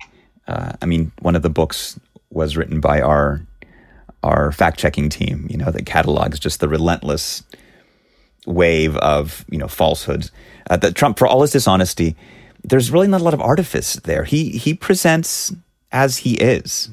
uh, 0.46 0.74
I 0.82 0.86
mean, 0.86 1.14
one 1.22 1.38
of 1.38 1.42
the 1.42 1.50
books 1.50 1.98
was 2.30 2.58
written 2.58 2.82
by 2.82 3.00
our 3.00 3.42
our 4.24 4.52
fact 4.52 4.78
checking 4.78 5.08
team. 5.08 5.48
You 5.50 5.58
know, 5.58 5.72
that 5.72 5.86
catalogs 5.86 6.38
just 6.38 6.60
the 6.60 6.68
relentless 6.68 7.44
wave 8.46 8.98
of 8.98 9.46
you 9.50 9.58
know 9.58 9.70
falsehoods. 9.70 10.32
Uh, 10.70 10.76
that 10.76 10.96
Trump, 10.96 11.18
for 11.18 11.26
all 11.26 11.42
his 11.42 11.52
dishonesty, 11.52 12.18
there's 12.62 12.92
really 12.92 13.08
not 13.08 13.22
a 13.22 13.24
lot 13.24 13.34
of 13.34 13.40
artifice 13.40 13.94
there. 14.04 14.26
He 14.26 14.50
he 14.50 14.74
presents 14.74 15.54
as 15.94 16.18
he 16.18 16.34
is. 16.34 16.90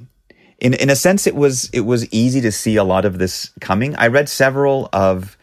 In 0.61 0.75
in 0.75 0.91
a 0.91 0.97
sense, 0.97 1.27
it 1.27 1.35
was 1.35 1.69
it 1.73 1.81
was 1.81 2.09
easy 2.13 2.41
to 2.41 2.53
see 2.53 2.77
a 2.77 2.85
lot 2.85 3.05
of 3.05 3.19
this 3.19 3.51
coming. 3.61 3.97
I 3.97 4.07
read 4.07 4.29
several 4.29 4.89
of 4.93 5.37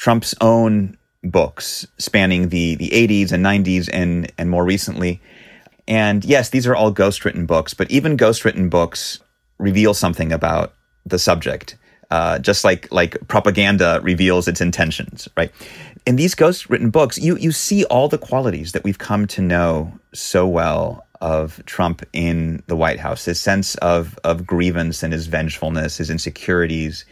Trump's 0.00 0.34
own 0.40 0.96
books 1.22 1.86
spanning 1.98 2.48
the, 2.48 2.74
the 2.76 2.88
80s 2.88 3.32
and 3.32 3.44
90s 3.44 3.90
and, 3.92 4.32
and 4.38 4.48
more 4.48 4.64
recently. 4.64 5.20
And 5.86 6.24
yes, 6.24 6.48
these 6.48 6.66
are 6.66 6.74
all 6.74 6.90
ghost 6.90 7.26
written 7.26 7.44
books, 7.44 7.74
but 7.74 7.90
even 7.90 8.16
ghost 8.16 8.46
written 8.46 8.70
books 8.70 9.20
reveal 9.58 9.92
something 9.92 10.32
about 10.32 10.72
the 11.04 11.18
subject, 11.18 11.76
uh, 12.10 12.38
just 12.38 12.64
like, 12.64 12.90
like 12.90 13.18
propaganda 13.28 14.00
reveals 14.02 14.48
its 14.48 14.62
intentions, 14.62 15.28
right? 15.36 15.52
In 16.06 16.16
these 16.16 16.34
ghost 16.34 16.70
written 16.70 16.88
books, 16.88 17.18
you, 17.18 17.36
you 17.36 17.52
see 17.52 17.84
all 17.84 18.08
the 18.08 18.16
qualities 18.16 18.72
that 18.72 18.84
we've 18.84 18.96
come 18.96 19.26
to 19.26 19.42
know 19.42 19.92
so 20.14 20.48
well 20.48 21.06
of 21.20 21.62
Trump 21.66 22.02
in 22.14 22.62
the 22.68 22.76
White 22.76 23.00
House 23.00 23.26
his 23.26 23.38
sense 23.38 23.74
of, 23.76 24.18
of 24.24 24.46
grievance 24.46 25.02
and 25.02 25.12
his 25.12 25.26
vengefulness, 25.26 25.98
his 25.98 26.08
insecurities, 26.08 27.04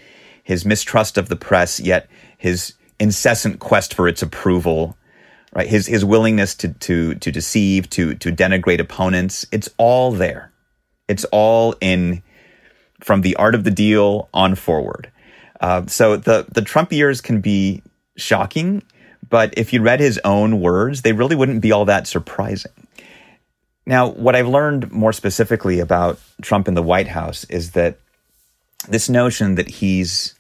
his 0.42 0.64
mistrust 0.64 1.18
of 1.18 1.28
the 1.28 1.36
press, 1.36 1.78
yet 1.78 2.08
his 2.38 2.72
incessant 3.00 3.60
quest 3.60 3.94
for 3.94 4.08
its 4.08 4.22
approval, 4.22 4.96
right? 5.52 5.68
His 5.68 5.86
his 5.86 6.04
willingness 6.04 6.54
to 6.56 6.68
to 6.74 7.14
to 7.14 7.30
deceive, 7.30 7.88
to 7.90 8.14
to 8.14 8.32
denigrate 8.32 8.80
opponents. 8.80 9.46
It's 9.52 9.68
all 9.78 10.12
there. 10.12 10.52
It's 11.08 11.24
all 11.26 11.74
in 11.80 12.22
from 13.00 13.22
the 13.22 13.36
art 13.36 13.54
of 13.54 13.64
the 13.64 13.70
deal 13.70 14.28
on 14.34 14.54
forward. 14.54 15.10
Uh, 15.60 15.86
so 15.86 16.16
the 16.16 16.46
the 16.52 16.62
Trump 16.62 16.92
years 16.92 17.20
can 17.20 17.40
be 17.40 17.82
shocking, 18.16 18.82
but 19.28 19.54
if 19.56 19.72
you 19.72 19.82
read 19.82 20.00
his 20.00 20.18
own 20.24 20.60
words, 20.60 21.02
they 21.02 21.12
really 21.12 21.36
wouldn't 21.36 21.62
be 21.62 21.72
all 21.72 21.84
that 21.84 22.06
surprising. 22.06 22.72
Now, 23.86 24.08
what 24.08 24.36
I've 24.36 24.48
learned 24.48 24.92
more 24.92 25.14
specifically 25.14 25.80
about 25.80 26.20
Trump 26.42 26.68
in 26.68 26.74
the 26.74 26.82
White 26.82 27.08
House 27.08 27.44
is 27.44 27.70
that 27.70 27.98
this 28.86 29.08
notion 29.08 29.54
that 29.54 29.68
he's 29.68 30.34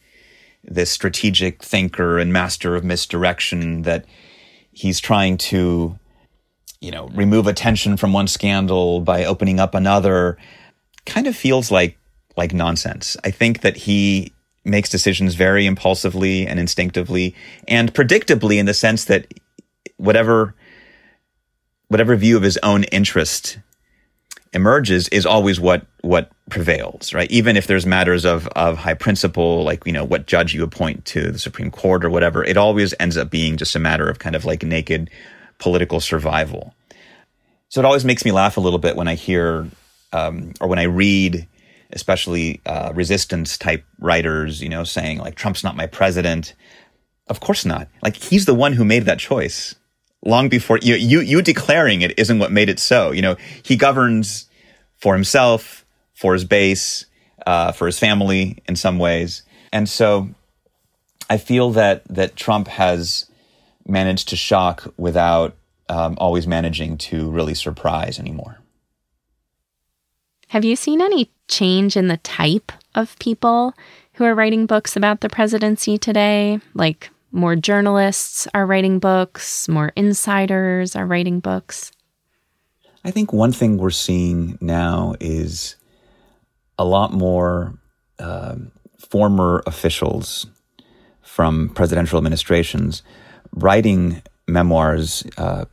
this 0.70 0.90
strategic 0.90 1.62
thinker 1.62 2.18
and 2.18 2.32
master 2.32 2.76
of 2.76 2.84
misdirection 2.84 3.82
that 3.82 4.04
he's 4.70 5.00
trying 5.00 5.36
to 5.36 5.98
you 6.80 6.90
know 6.90 7.08
remove 7.08 7.46
attention 7.46 7.96
from 7.96 8.12
one 8.12 8.28
scandal 8.28 9.00
by 9.00 9.24
opening 9.24 9.58
up 9.58 9.74
another 9.74 10.36
kind 11.06 11.26
of 11.26 11.34
feels 11.36 11.70
like 11.70 11.98
like 12.36 12.54
nonsense. 12.54 13.16
I 13.24 13.30
think 13.32 13.62
that 13.62 13.76
he 13.76 14.32
makes 14.64 14.88
decisions 14.88 15.34
very 15.34 15.66
impulsively 15.66 16.46
and 16.46 16.60
instinctively 16.60 17.34
and 17.66 17.92
predictably 17.92 18.58
in 18.58 18.66
the 18.66 18.74
sense 18.74 19.06
that 19.06 19.26
whatever 19.96 20.54
whatever 21.88 22.14
view 22.16 22.36
of 22.36 22.42
his 22.42 22.58
own 22.62 22.84
interest 22.84 23.58
emerges 24.52 25.08
is 25.08 25.26
always 25.26 25.60
what 25.60 25.86
what 26.02 26.30
prevails, 26.50 27.12
right? 27.12 27.30
Even 27.30 27.56
if 27.56 27.66
there's 27.66 27.86
matters 27.86 28.24
of 28.24 28.46
of 28.48 28.78
high 28.78 28.94
principle, 28.94 29.64
like 29.64 29.84
you 29.86 29.92
know 29.92 30.04
what 30.04 30.26
judge 30.26 30.54
you 30.54 30.62
appoint 30.62 31.04
to 31.06 31.30
the 31.30 31.38
Supreme 31.38 31.70
Court 31.70 32.04
or 32.04 32.10
whatever, 32.10 32.44
it 32.44 32.56
always 32.56 32.94
ends 32.98 33.16
up 33.16 33.30
being 33.30 33.56
just 33.56 33.76
a 33.76 33.78
matter 33.78 34.08
of 34.08 34.18
kind 34.18 34.36
of 34.36 34.44
like 34.44 34.62
naked 34.62 35.10
political 35.58 36.00
survival. 36.00 36.74
So 37.68 37.80
it 37.80 37.84
always 37.84 38.04
makes 38.04 38.24
me 38.24 38.32
laugh 38.32 38.56
a 38.56 38.60
little 38.60 38.78
bit 38.78 38.96
when 38.96 39.08
I 39.08 39.14
hear 39.14 39.68
um, 40.12 40.54
or 40.60 40.68
when 40.68 40.78
I 40.78 40.84
read, 40.84 41.46
especially 41.92 42.60
uh, 42.64 42.92
resistance 42.94 43.58
type 43.58 43.84
writers, 43.98 44.62
you 44.62 44.68
know, 44.68 44.84
saying 44.84 45.18
like 45.18 45.34
Trump's 45.34 45.64
not 45.64 45.76
my 45.76 45.86
president. 45.86 46.54
Of 47.28 47.40
course 47.40 47.66
not. 47.66 47.88
Like 48.02 48.16
he's 48.16 48.46
the 48.46 48.54
one 48.54 48.72
who 48.72 48.84
made 48.84 49.04
that 49.04 49.18
choice 49.18 49.74
long 50.24 50.48
before 50.48 50.78
you, 50.78 50.94
you, 50.94 51.20
you 51.20 51.42
declaring 51.42 52.02
it 52.02 52.18
isn't 52.18 52.38
what 52.38 52.52
made 52.52 52.68
it 52.68 52.78
so. 52.78 53.12
You 53.12 53.22
know, 53.22 53.36
he 53.62 53.76
governs 53.76 54.48
for 54.96 55.14
himself, 55.14 55.84
for 56.14 56.32
his 56.32 56.44
base, 56.44 57.06
uh, 57.46 57.72
for 57.72 57.86
his 57.86 57.98
family 57.98 58.62
in 58.68 58.76
some 58.76 58.98
ways. 58.98 59.42
And 59.72 59.88
so 59.88 60.28
I 61.30 61.38
feel 61.38 61.70
that, 61.72 62.04
that 62.08 62.36
Trump 62.36 62.68
has 62.68 63.30
managed 63.86 64.28
to 64.28 64.36
shock 64.36 64.92
without 64.96 65.54
um, 65.88 66.16
always 66.18 66.46
managing 66.46 66.98
to 66.98 67.30
really 67.30 67.54
surprise 67.54 68.18
anymore. 68.18 68.58
Have 70.48 70.64
you 70.64 70.76
seen 70.76 71.00
any 71.00 71.30
change 71.46 71.96
in 71.96 72.08
the 72.08 72.16
type 72.18 72.72
of 72.94 73.18
people 73.18 73.74
who 74.14 74.24
are 74.24 74.34
writing 74.34 74.66
books 74.66 74.96
about 74.96 75.20
the 75.20 75.28
presidency 75.28 75.98
today? 75.98 76.60
Like 76.74 77.10
more 77.30 77.56
journalists 77.56 78.48
are 78.54 78.66
writing 78.66 78.98
books, 78.98 79.68
more 79.68 79.92
insiders 79.96 80.96
are 80.96 81.06
writing 81.06 81.40
books. 81.40 81.92
I 83.04 83.10
think 83.10 83.32
one 83.32 83.52
thing 83.52 83.78
we're 83.78 83.90
seeing 83.90 84.58
now 84.60 85.14
is 85.20 85.76
a 86.78 86.84
lot 86.84 87.12
more 87.12 87.78
uh, 88.18 88.56
former 89.10 89.62
officials 89.66 90.46
from 91.22 91.68
presidential 91.70 92.18
administrations 92.18 93.02
writing 93.52 94.22
memoirs 94.46 95.24
uh, 95.36 95.64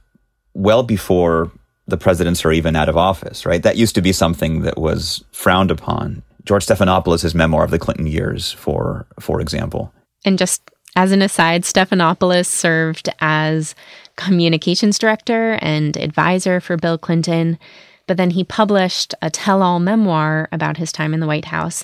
well 0.53 0.83
before 0.83 1.51
the 1.87 1.97
presidents 1.97 2.43
are 2.45 2.51
even 2.51 2.75
out 2.75 2.89
of 2.89 2.97
office, 2.97 3.45
right? 3.45 3.61
That 3.63 3.77
used 3.77 3.95
to 3.95 4.01
be 4.01 4.11
something 4.11 4.61
that 4.61 4.77
was 4.77 5.23
frowned 5.31 5.71
upon. 5.71 6.23
George 6.43 6.65
Stephanopoulos' 6.65 7.35
memoir 7.35 7.63
of 7.63 7.71
the 7.71 7.79
Clinton 7.79 8.07
years, 8.07 8.51
for 8.51 9.07
for 9.19 9.41
example. 9.41 9.93
And 10.23 10.37
just 10.37 10.61
as 10.95 11.11
an 11.11 11.21
aside, 11.21 11.63
Stephanopoulos 11.63 12.47
served 12.47 13.09
as 13.19 13.75
communications 14.15 14.97
director 14.97 15.59
and 15.61 15.97
advisor 15.97 16.59
for 16.59 16.77
Bill 16.77 16.97
Clinton, 16.97 17.59
but 18.07 18.17
then 18.17 18.31
he 18.31 18.43
published 18.43 19.13
a 19.21 19.29
tell 19.29 19.61
all 19.61 19.79
memoir 19.79 20.47
about 20.51 20.77
his 20.77 20.91
time 20.91 21.13
in 21.13 21.19
the 21.19 21.27
White 21.27 21.45
House 21.45 21.83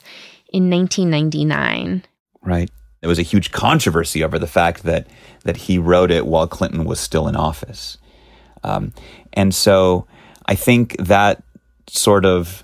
in 0.53 0.69
1999. 0.69 2.03
Right. 2.41 2.69
There 3.01 3.09
was 3.09 3.19
a 3.19 3.23
huge 3.23 3.51
controversy 3.51 4.23
over 4.23 4.37
the 4.37 4.47
fact 4.47 4.83
that 4.83 5.07
that 5.43 5.57
he 5.57 5.79
wrote 5.79 6.11
it 6.11 6.27
while 6.27 6.47
Clinton 6.47 6.85
was 6.85 6.99
still 6.99 7.27
in 7.27 7.35
office, 7.35 7.97
um, 8.63 8.93
and 9.33 9.55
so 9.55 10.05
I 10.45 10.53
think 10.53 10.95
that 10.97 11.43
sort 11.87 12.25
of 12.25 12.63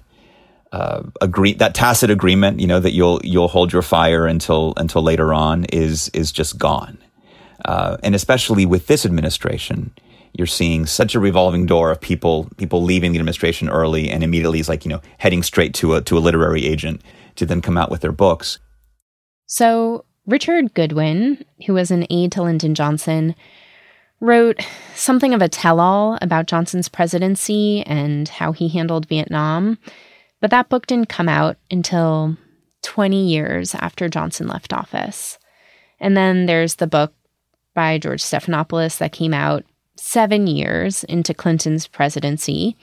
uh, 0.71 1.03
agree 1.21 1.53
that 1.53 1.73
tacit 1.73 2.09
agreement, 2.09 2.59
you 2.59 2.67
know, 2.67 2.79
that 2.79 2.91
you'll 2.91 3.21
you'll 3.23 3.47
hold 3.47 3.71
your 3.71 3.81
fire 3.81 4.25
until 4.25 4.73
until 4.77 5.01
later 5.01 5.33
on 5.33 5.65
is 5.65 6.09
is 6.09 6.31
just 6.31 6.57
gone, 6.57 6.97
uh, 7.65 7.97
and 8.03 8.13
especially 8.15 8.65
with 8.65 8.87
this 8.87 9.05
administration, 9.05 9.93
you're 10.33 10.47
seeing 10.47 10.85
such 10.85 11.15
a 11.15 11.19
revolving 11.19 11.65
door 11.65 11.91
of 11.91 12.01
people 12.01 12.49
people 12.57 12.83
leaving 12.83 13.11
the 13.11 13.19
administration 13.19 13.69
early 13.69 14.09
and 14.09 14.23
immediately 14.23 14.59
is 14.59 14.69
like 14.69 14.85
you 14.85 14.89
know 14.89 15.01
heading 15.17 15.41
straight 15.41 15.73
to 15.75 15.95
a 15.95 16.01
to 16.01 16.17
a 16.17 16.19
literary 16.19 16.65
agent 16.65 17.01
to 17.35 17.45
then 17.45 17.61
come 17.61 17.77
out 17.77 17.89
with 17.89 18.01
their 18.01 18.11
books. 18.11 18.59
So 19.45 20.03
Richard 20.25 20.73
Goodwin, 20.73 21.45
who 21.65 21.73
was 21.73 21.89
an 21.91 22.05
aide 22.09 22.33
to 22.33 22.43
Lyndon 22.43 22.75
Johnson, 22.75 23.35
wrote 24.19 24.59
something 24.93 25.33
of 25.33 25.41
a 25.41 25.47
tell 25.47 25.79
all 25.79 26.17
about 26.21 26.47
Johnson's 26.47 26.89
presidency 26.89 27.81
and 27.83 28.27
how 28.27 28.51
he 28.51 28.67
handled 28.67 29.07
Vietnam. 29.07 29.77
But 30.39 30.51
that 30.51 30.69
book 30.69 30.87
didn't 30.87 31.09
come 31.09 31.29
out 31.29 31.57
until 31.71 32.37
20 32.83 33.27
years 33.27 33.75
after 33.75 34.07
Johnson 34.07 34.47
left 34.47 34.73
office. 34.73 35.37
And 35.99 36.15
then 36.15 36.45
there's 36.45 36.75
the 36.75 36.87
book 36.87 37.13
by 37.73 37.97
George 37.97 38.21
Stephanopoulos 38.21 38.97
that 38.99 39.11
came 39.11 39.33
out 39.33 39.65
seven 39.95 40.47
years 40.47 41.03
into 41.05 41.33
Clinton's 41.33 41.87
presidency. 41.87 42.77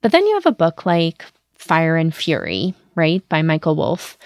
But 0.00 0.12
then 0.12 0.26
you 0.26 0.34
have 0.34 0.46
a 0.46 0.52
book 0.52 0.86
like 0.86 1.24
Fire 1.54 1.96
and 1.96 2.14
Fury, 2.14 2.74
right, 2.94 3.28
by 3.28 3.42
Michael 3.42 3.76
Wolff, 3.76 4.16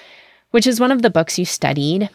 which 0.50 0.66
is 0.66 0.80
one 0.80 0.92
of 0.92 1.02
the 1.02 1.11
books 1.11 1.38
you 1.38 1.44
studied. 1.44 2.09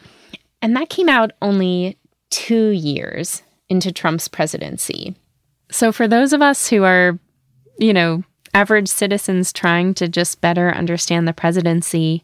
And 0.61 0.75
that 0.75 0.89
came 0.89 1.09
out 1.09 1.31
only 1.41 1.97
two 2.29 2.69
years 2.69 3.43
into 3.67 3.91
Trump's 3.91 4.27
presidency. 4.27 5.15
So, 5.71 5.91
for 5.91 6.07
those 6.07 6.33
of 6.33 6.41
us 6.41 6.67
who 6.67 6.83
are, 6.83 7.19
you 7.77 7.93
know, 7.93 8.23
average 8.53 8.87
citizens 8.87 9.53
trying 9.53 9.93
to 9.95 10.07
just 10.07 10.41
better 10.41 10.71
understand 10.71 11.27
the 11.27 11.33
presidency, 11.33 12.23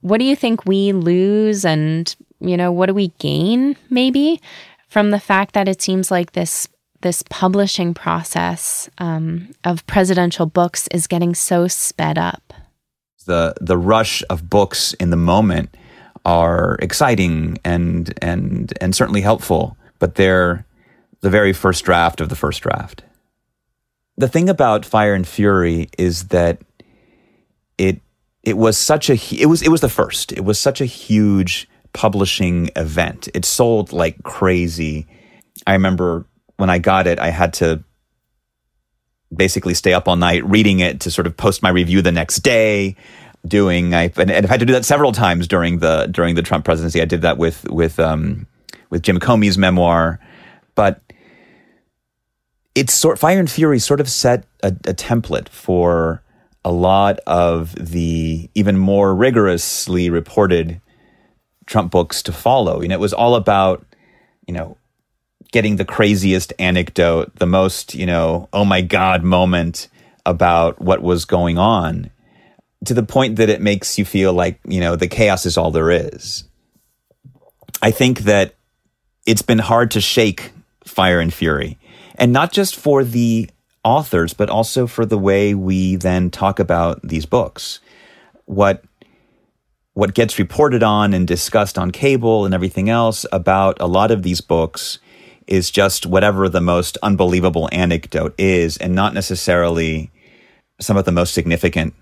what 0.00 0.18
do 0.18 0.24
you 0.24 0.36
think 0.36 0.64
we 0.64 0.92
lose 0.92 1.64
and, 1.64 2.14
you 2.40 2.56
know, 2.56 2.72
what 2.72 2.86
do 2.86 2.94
we 2.94 3.08
gain 3.18 3.76
maybe 3.88 4.40
from 4.88 5.10
the 5.10 5.20
fact 5.20 5.54
that 5.54 5.68
it 5.68 5.82
seems 5.82 6.10
like 6.10 6.32
this 6.32 6.68
this 7.02 7.22
publishing 7.30 7.94
process 7.94 8.90
um, 8.98 9.48
of 9.64 9.86
presidential 9.86 10.44
books 10.44 10.86
is 10.88 11.06
getting 11.06 11.34
so 11.34 11.66
sped 11.66 12.18
up? 12.18 12.52
the 13.30 13.54
the 13.60 13.78
rush 13.78 14.22
of 14.28 14.50
books 14.50 14.92
in 14.94 15.10
the 15.10 15.16
moment 15.16 15.76
are 16.24 16.76
exciting 16.80 17.58
and 17.64 18.12
and 18.20 18.72
and 18.80 18.94
certainly 18.94 19.20
helpful, 19.20 19.76
but 19.98 20.16
they're 20.16 20.66
the 21.20 21.30
very 21.30 21.52
first 21.52 21.84
draft 21.84 22.20
of 22.20 22.28
the 22.28 22.36
first 22.36 22.60
draft. 22.62 23.04
The 24.20 24.28
thing 24.28 24.50
about 24.50 24.84
Fire 24.84 25.14
and 25.14 25.26
Fury 25.26 25.88
is 25.96 26.28
that 26.28 26.60
it 27.78 28.02
it 28.42 28.58
was 28.58 28.76
such 28.76 29.08
a 29.08 29.14
it 29.34 29.46
was 29.46 29.62
it 29.62 29.70
was 29.70 29.80
the 29.80 29.88
first. 29.88 30.30
It 30.32 30.44
was 30.44 30.58
such 30.58 30.82
a 30.82 30.84
huge 30.84 31.66
publishing 31.94 32.68
event. 32.76 33.30
It 33.32 33.46
sold 33.46 33.94
like 33.94 34.22
crazy. 34.22 35.06
I 35.66 35.72
remember 35.72 36.26
when 36.58 36.68
I 36.68 36.78
got 36.78 37.06
it, 37.06 37.18
I 37.18 37.30
had 37.30 37.54
to 37.54 37.82
basically 39.34 39.72
stay 39.72 39.94
up 39.94 40.06
all 40.06 40.16
night 40.16 40.44
reading 40.44 40.80
it 40.80 41.00
to 41.00 41.10
sort 41.10 41.26
of 41.26 41.34
post 41.34 41.62
my 41.62 41.70
review 41.70 42.02
the 42.02 42.12
next 42.12 42.40
day 42.40 42.96
doing 43.48 43.94
I 43.94 44.12
and, 44.18 44.30
I've 44.30 44.50
had 44.50 44.60
to 44.60 44.66
do 44.66 44.74
that 44.74 44.84
several 44.84 45.12
times 45.12 45.48
during 45.48 45.78
the 45.78 46.08
during 46.10 46.34
the 46.34 46.42
Trump 46.42 46.66
presidency. 46.66 47.00
I 47.00 47.06
did 47.06 47.22
that 47.22 47.38
with 47.38 47.64
with 47.70 47.98
um, 47.98 48.46
with 48.90 49.00
Jim 49.00 49.18
Comey's 49.18 49.56
memoir, 49.56 50.20
but 50.74 51.00
it's 52.74 52.94
sort 52.94 53.18
Fire 53.18 53.38
and 53.38 53.50
Fury 53.50 53.78
sort 53.78 54.00
of 54.00 54.08
set 54.08 54.44
a, 54.62 54.68
a 54.68 54.94
template 54.94 55.48
for 55.48 56.22
a 56.64 56.72
lot 56.72 57.18
of 57.26 57.74
the 57.74 58.50
even 58.54 58.76
more 58.76 59.14
rigorously 59.14 60.10
reported 60.10 60.80
Trump 61.66 61.90
books 61.90 62.22
to 62.22 62.32
follow. 62.32 62.82
You 62.82 62.88
know, 62.88 62.94
it 62.94 63.00
was 63.00 63.12
all 63.12 63.34
about 63.34 63.84
you 64.46 64.54
know 64.54 64.76
getting 65.52 65.76
the 65.76 65.84
craziest 65.84 66.52
anecdote, 66.58 67.34
the 67.36 67.46
most, 67.46 67.94
you 67.94 68.06
know, 68.06 68.48
oh 68.52 68.64
my 68.64 68.80
God 68.80 69.22
moment 69.22 69.88
about 70.24 70.80
what 70.80 71.02
was 71.02 71.24
going 71.24 71.58
on 71.58 72.10
to 72.84 72.94
the 72.94 73.02
point 73.02 73.36
that 73.36 73.48
it 73.48 73.60
makes 73.60 73.98
you 73.98 74.04
feel 74.04 74.32
like, 74.32 74.60
you 74.64 74.80
know, 74.80 74.96
the 74.96 75.08
chaos 75.08 75.44
is 75.44 75.58
all 75.58 75.70
there 75.70 75.90
is. 75.90 76.44
I 77.82 77.90
think 77.90 78.20
that 78.20 78.54
it's 79.26 79.42
been 79.42 79.58
hard 79.58 79.90
to 79.92 80.00
shake 80.00 80.52
Fire 80.84 81.20
and 81.20 81.32
Fury. 81.32 81.78
And 82.20 82.32
not 82.32 82.52
just 82.52 82.76
for 82.76 83.02
the 83.02 83.50
authors, 83.82 84.34
but 84.34 84.50
also 84.50 84.86
for 84.86 85.06
the 85.06 85.18
way 85.18 85.54
we 85.54 85.96
then 85.96 86.30
talk 86.30 86.58
about 86.58 87.00
these 87.02 87.26
books. 87.26 87.80
What 88.44 88.84
what 89.94 90.14
gets 90.14 90.38
reported 90.38 90.82
on 90.82 91.12
and 91.12 91.26
discussed 91.26 91.76
on 91.76 91.90
cable 91.90 92.44
and 92.44 92.54
everything 92.54 92.88
else 92.88 93.26
about 93.32 93.80
a 93.80 93.86
lot 93.86 94.10
of 94.10 94.22
these 94.22 94.40
books 94.40 94.98
is 95.46 95.70
just 95.70 96.06
whatever 96.06 96.48
the 96.48 96.60
most 96.60 96.96
unbelievable 97.02 97.68
anecdote 97.72 98.34
is 98.38 98.76
and 98.76 98.94
not 98.94 99.12
necessarily 99.14 100.10
some 100.80 100.96
of 100.96 101.04
the 101.04 101.12
most 101.12 101.34
significant 101.34 101.92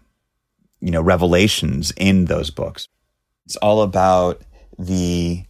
you 0.81 0.91
know 0.91 1.01
revelations 1.01 1.93
in 1.97 2.27
those 2.27 2.51
books 2.51 2.87
it's 3.47 3.57
all 3.57 3.81
about 3.81 4.43
the 4.79 5.43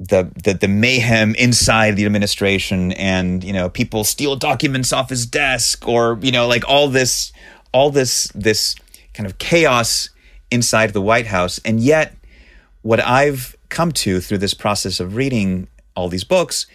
the, 0.00 0.30
the 0.42 0.54
the 0.54 0.68
mayhem 0.68 1.34
inside 1.36 1.96
the 1.96 2.04
administration 2.04 2.90
and 2.92 3.44
you 3.44 3.52
know 3.52 3.68
people 3.68 4.02
steal 4.02 4.34
documents 4.34 4.92
off 4.92 5.10
his 5.10 5.26
desk 5.26 5.86
or 5.86 6.18
you 6.22 6.32
know 6.32 6.48
like 6.48 6.68
all 6.68 6.88
this 6.88 7.32
all 7.72 7.90
this 7.90 8.24
this 8.34 8.74
kind 9.14 9.26
of 9.26 9.38
chaos 9.38 10.10
inside 10.50 10.92
the 10.92 11.00
White 11.00 11.26
House. 11.26 11.60
And 11.64 11.80
yet 11.80 12.14
what 12.82 13.00
I've 13.00 13.56
come 13.68 13.92
to 13.92 14.20
through 14.20 14.38
this 14.38 14.54
process 14.54 15.00
of 15.00 15.16
reading 15.16 15.68
all 15.96 16.08
these 16.08 16.24
books 16.24 16.66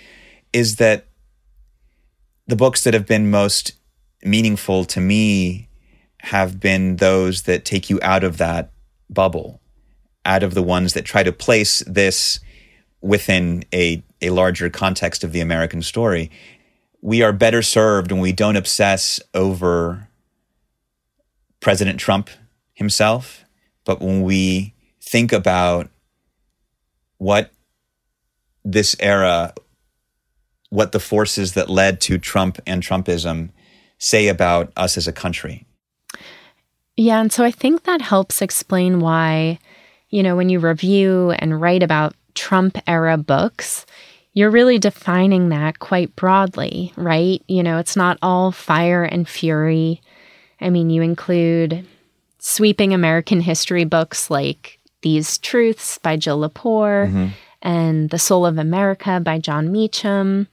is 0.51 0.77
that 0.77 1.06
the 2.47 2.56
books 2.56 2.84
that 2.84 2.93
have 2.93 3.06
been 3.06 3.30
most 3.30 3.73
meaningful 4.23 4.86
to 4.86 4.99
me 4.99 5.69
have 6.21 6.60
been 6.60 6.95
those 6.95 7.43
that 7.43 7.65
take 7.65 7.89
you 7.89 7.99
out 8.01 8.23
of 8.23 8.38
that 8.38 8.71
bubble, 9.10 9.62
out 10.25 10.43
of 10.43 10.53
the 10.53 10.63
ones 10.63 10.93
that 10.93 11.06
try 11.06 11.23
to 11.23 11.32
place 11.32 11.84
this 11.86 12.39
within 13.01 13.63
a, 13.73 14.03
a 14.21 14.29
larger 14.31 14.69
context 14.69 15.23
of 15.23 15.31
the 15.31 15.39
American 15.39 15.81
story. 15.81 16.31
We 17.01 17.21
are 17.21 17.31
better 17.31 17.62
served 17.62 18.12
when 18.12 18.21
we 18.21 18.31
don't 18.31 18.55
obsess 18.55 19.19
over 19.33 20.07
President 21.60 21.99
Trump 21.99 22.29
himself, 22.73 23.45
but 23.86 24.01
when 24.01 24.23
we 24.23 24.73
think 25.01 25.31
about 25.31 25.89
what 27.17 27.51
this 28.63 28.95
era 28.99 29.53
what 30.69 30.91
the 30.91 30.99
forces 30.99 31.53
that 31.53 31.69
led 31.69 32.01
to 32.01 32.17
Trump 32.17 32.60
and 32.67 32.83
Trumpism 32.83 33.49
say 33.97 34.27
about 34.27 34.71
us 34.75 34.97
as 34.97 35.07
a 35.07 35.13
country. 35.13 35.65
Yeah, 36.95 37.21
and 37.21 37.31
so 37.31 37.43
I 37.43 37.51
think 37.51 37.83
that 37.83 38.01
helps 38.01 38.41
explain 38.41 38.99
why, 38.99 39.60
you 40.10 40.23
know, 40.23 40.36
when 40.36 40.49
you 40.49 40.60
review 40.60 41.31
and 41.31 41.62
write 41.62 41.83
about 41.83 42.15
Trump 42.38 42.78
era 42.88 43.17
books, 43.17 43.86
you're 44.34 44.52
really 44.52 44.78
defining 44.78 45.50
that 45.50 45.80
quite 45.80 46.15
broadly, 46.15 46.93
right? 46.95 47.41
You 47.47 47.63
know, 47.63 47.80
it's 47.80 47.95
not 47.95 48.17
all 48.21 48.52
fire 48.52 49.04
and 49.04 49.28
fury. 49.28 50.02
I 50.62 50.69
mean, 50.69 50.89
you 50.89 51.02
include 51.02 51.86
sweeping 52.39 52.93
American 52.93 53.41
history 53.41 53.84
books 53.84 54.30
like 54.30 54.80
These 55.02 55.39
Truths 55.39 55.97
by 55.97 56.15
Jill 56.15 56.39
Lepore. 56.39 57.08
Mm-hmm 57.08 57.28
and 57.62 58.10
The 58.10 58.19
Soul 58.19 58.45
of 58.45 58.58
America 58.58 59.19
by 59.19 59.39
Jon 59.39 59.71
Meacham. 59.71 60.47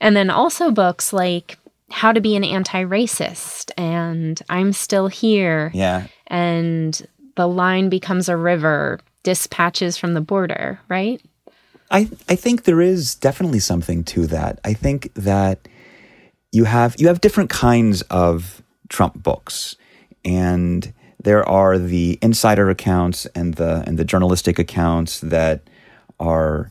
And 0.00 0.16
then 0.16 0.30
also 0.30 0.70
books 0.70 1.12
like 1.12 1.58
How 1.90 2.12
to 2.12 2.20
Be 2.20 2.36
an 2.36 2.44
Anti 2.44 2.84
Racist 2.84 3.70
and 3.76 4.40
I'm 4.48 4.72
Still 4.72 5.08
Here. 5.08 5.70
Yeah. 5.74 6.06
And 6.26 7.06
The 7.36 7.48
Line 7.48 7.88
Becomes 7.88 8.28
a 8.28 8.36
River, 8.36 9.00
Dispatches 9.22 9.96
from 9.96 10.14
the 10.14 10.20
Border, 10.20 10.80
right? 10.88 11.20
I, 11.90 12.08
I 12.28 12.36
think 12.36 12.64
there 12.64 12.80
is 12.80 13.14
definitely 13.14 13.60
something 13.60 14.02
to 14.04 14.26
that. 14.28 14.58
I 14.64 14.72
think 14.72 15.12
that 15.14 15.68
you 16.50 16.64
have 16.64 16.96
you 16.98 17.08
have 17.08 17.20
different 17.20 17.50
kinds 17.50 18.02
of 18.02 18.62
Trump 18.88 19.22
books, 19.22 19.76
and 20.24 20.92
there 21.22 21.46
are 21.48 21.78
the 21.78 22.18
insider 22.22 22.70
accounts 22.70 23.26
and 23.34 23.54
the 23.54 23.84
and 23.86 23.98
the 23.98 24.04
journalistic 24.04 24.58
accounts 24.58 25.20
that 25.20 25.68
are 26.18 26.70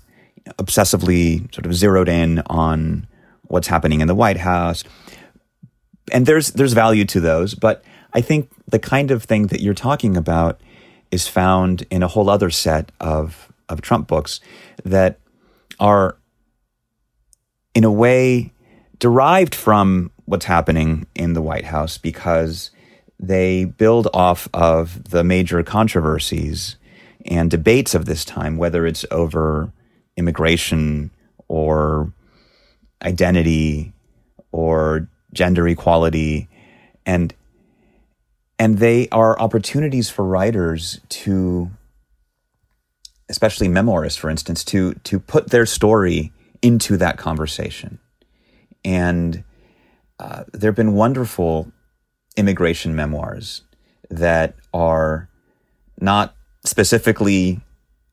obsessively 0.58 1.54
sort 1.54 1.66
of 1.66 1.74
zeroed 1.74 2.10
in 2.10 2.40
on 2.48 3.08
what's 3.44 3.68
happening 3.68 4.02
in 4.02 4.08
the 4.08 4.16
White 4.16 4.38
House. 4.38 4.84
And 6.12 6.26
there's 6.26 6.52
there's 6.52 6.74
value 6.74 7.06
to 7.06 7.20
those, 7.20 7.54
but 7.54 7.84
I 8.14 8.22
think 8.22 8.50
the 8.68 8.80
kind 8.80 9.12
of 9.12 9.24
thing 9.24 9.48
that 9.48 9.62
you're 9.62 9.74
talking 9.74 10.18
about 10.18 10.60
is 11.12 11.28
found 11.28 11.86
in 11.92 12.04
a 12.04 12.08
whole 12.08 12.30
other 12.30 12.50
set 12.50 12.92
of 13.00 13.52
of 13.70 13.82
Trump 13.82 14.08
books 14.08 14.40
that 14.84 15.20
are 15.80 16.18
in 17.74 17.84
a 17.84 17.92
way 17.92 18.52
derived 19.00 19.56
from 19.56 20.12
what's 20.26 20.46
happening 20.46 21.08
in 21.16 21.34
the 21.34 21.42
White 21.42 21.66
House 21.66 21.98
because 21.98 22.72
they 23.20 23.66
build 23.66 24.08
off 24.14 24.48
of 24.54 25.10
the 25.10 25.24
major 25.24 25.64
controversies 25.64 26.76
and 27.26 27.52
debates 27.52 27.94
of 27.94 28.06
this 28.06 28.26
time, 28.26 28.58
whether 28.58 28.86
it's 28.86 29.06
over 29.12 29.72
immigration 30.18 31.12
or 31.48 32.12
identity 33.04 33.94
or 34.52 35.08
gender 35.34 35.68
equality. 35.68 36.50
And 37.06 37.34
and 38.62 38.78
they 38.78 39.10
are 39.10 39.40
opportunities 39.40 40.10
for 40.10 40.24
writers 40.24 41.02
to 41.10 41.70
especially 43.30 43.68
memoirists 43.68 44.20
for 44.20 44.30
instance 44.30 44.64
to 44.64 44.94
to 45.04 45.20
put 45.20 45.50
their 45.50 45.66
story 45.66 46.32
into 46.62 46.98
that 46.98 47.18
conversation 47.18 48.00
and 48.84 49.44
uh, 50.20 50.44
there 50.54 50.70
have 50.70 50.76
been 50.76 50.94
wonderful 50.94 51.72
immigration 52.38 52.96
memoirs 52.96 53.64
that 54.10 54.56
are 54.74 55.30
not 56.00 56.36
specifically 56.66 57.60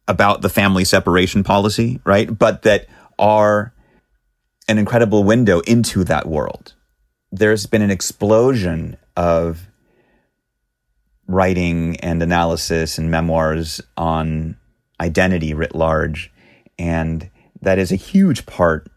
about 0.06 0.40
the 0.40 0.48
family 0.48 0.84
separation 0.84 1.44
policy, 1.44 2.00
right? 2.04 2.38
But 2.38 2.62
that 2.62 2.87
are 3.18 3.74
an 4.68 4.78
incredible 4.78 5.24
window 5.24 5.61
into 5.61 6.04
that 6.04 6.26
world. 6.26 6.74
There's 7.30 7.66
been 7.66 7.82
an 7.82 7.90
explosion 7.90 8.96
of 9.16 9.68
writing 11.28 11.96
and 12.00 12.22
analysis 12.22 12.98
and 12.98 13.10
memoirs 13.10 13.80
on 13.96 14.56
identity 15.00 15.54
writ 15.54 15.74
large. 15.74 16.32
And 16.78 17.30
that 17.60 17.78
is 17.78 17.92
a 17.92 17.96
huge 17.96 18.46
part 18.46 18.90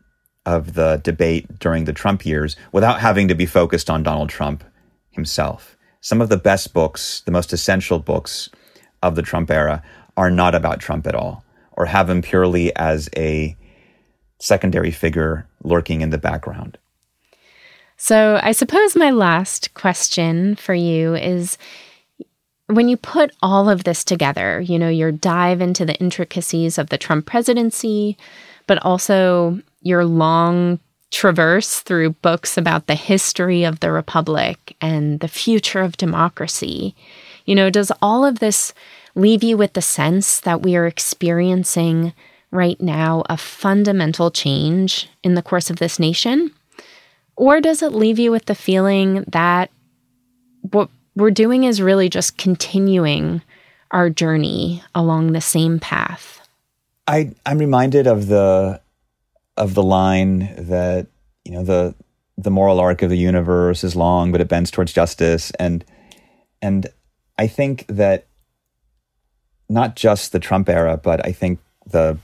of 0.45 0.73
the 0.73 0.99
debate 1.03 1.59
during 1.59 1.85
the 1.85 1.93
Trump 1.93 2.25
years 2.25 2.55
without 2.71 2.99
having 2.99 3.27
to 3.27 3.35
be 3.35 3.45
focused 3.45 3.89
on 3.89 4.01
Donald 4.01 4.29
Trump 4.29 4.63
himself. 5.11 5.77
Some 5.99 6.21
of 6.21 6.29
the 6.29 6.37
best 6.37 6.73
books, 6.73 7.21
the 7.25 7.31
most 7.31 7.53
essential 7.53 7.99
books 7.99 8.49
of 9.03 9.15
the 9.15 9.21
Trump 9.21 9.51
era, 9.51 9.83
are 10.17 10.31
not 10.31 10.55
about 10.55 10.79
Trump 10.79 11.05
at 11.05 11.15
all, 11.15 11.43
or 11.73 11.85
have 11.85 12.09
him 12.09 12.21
purely 12.21 12.75
as 12.75 13.09
a 13.15 13.55
secondary 14.39 14.91
figure 14.91 15.47
lurking 15.63 16.01
in 16.01 16.09
the 16.09 16.17
background. 16.17 16.77
So, 17.97 18.39
I 18.41 18.51
suppose 18.51 18.95
my 18.95 19.11
last 19.11 19.75
question 19.75 20.55
for 20.55 20.73
you 20.73 21.13
is 21.13 21.59
when 22.71 22.89
you 22.89 22.97
put 22.97 23.31
all 23.41 23.69
of 23.69 23.83
this 23.83 24.03
together, 24.03 24.61
you 24.61 24.79
know, 24.79 24.89
your 24.89 25.11
dive 25.11 25.61
into 25.61 25.85
the 25.85 25.95
intricacies 25.95 26.77
of 26.77 26.89
the 26.89 26.97
Trump 26.97 27.25
presidency, 27.25 28.17
but 28.67 28.83
also 28.83 29.59
your 29.81 30.05
long 30.05 30.79
traverse 31.11 31.79
through 31.79 32.11
books 32.11 32.57
about 32.57 32.87
the 32.87 32.95
history 32.95 33.63
of 33.63 33.79
the 33.81 33.91
republic 33.91 34.75
and 34.79 35.19
the 35.19 35.27
future 35.27 35.81
of 35.81 35.97
democracy, 35.97 36.95
you 37.45 37.53
know, 37.53 37.69
does 37.69 37.91
all 38.01 38.25
of 38.25 38.39
this 38.39 38.73
leave 39.13 39.43
you 39.43 39.57
with 39.57 39.73
the 39.73 39.81
sense 39.81 40.39
that 40.39 40.61
we 40.61 40.75
are 40.75 40.87
experiencing 40.87 42.13
right 42.49 42.79
now 42.81 43.23
a 43.29 43.37
fundamental 43.37 44.31
change 44.31 45.09
in 45.23 45.35
the 45.35 45.41
course 45.41 45.69
of 45.69 45.77
this 45.77 45.99
nation? 45.99 46.51
Or 47.35 47.59
does 47.59 47.81
it 47.81 47.93
leave 47.93 48.19
you 48.19 48.31
with 48.31 48.45
the 48.45 48.55
feeling 48.55 49.25
that 49.27 49.69
what 50.61 50.89
we're 51.21 51.31
doing 51.31 51.63
is 51.63 51.81
really 51.81 52.09
just 52.09 52.37
continuing 52.37 53.41
our 53.91 54.09
journey 54.09 54.83
along 54.93 55.31
the 55.31 55.41
same 55.41 55.79
path? 55.79 56.47
I, 57.07 57.33
I'm 57.45 57.57
reminded 57.57 58.07
of 58.07 58.27
the 58.27 58.81
of 59.57 59.73
the 59.73 59.83
line 59.83 60.53
that 60.57 61.07
you 61.43 61.51
know 61.51 61.63
the 61.63 61.95
the 62.37 62.51
moral 62.51 62.79
arc 62.79 63.01
of 63.01 63.09
the 63.09 63.17
universe 63.17 63.83
is 63.83 63.95
long, 63.95 64.31
but 64.31 64.41
it 64.41 64.47
bends 64.47 64.71
towards 64.71 64.93
justice, 64.93 65.51
and 65.51 65.83
and 66.61 66.87
I 67.37 67.47
think 67.47 67.85
that 67.87 68.27
not 69.69 69.95
just 69.95 70.31
the 70.31 70.39
Trump 70.39 70.69
era, 70.69 70.97
but 70.97 71.25
I 71.25 71.31
think 71.31 71.59
the 71.85 72.17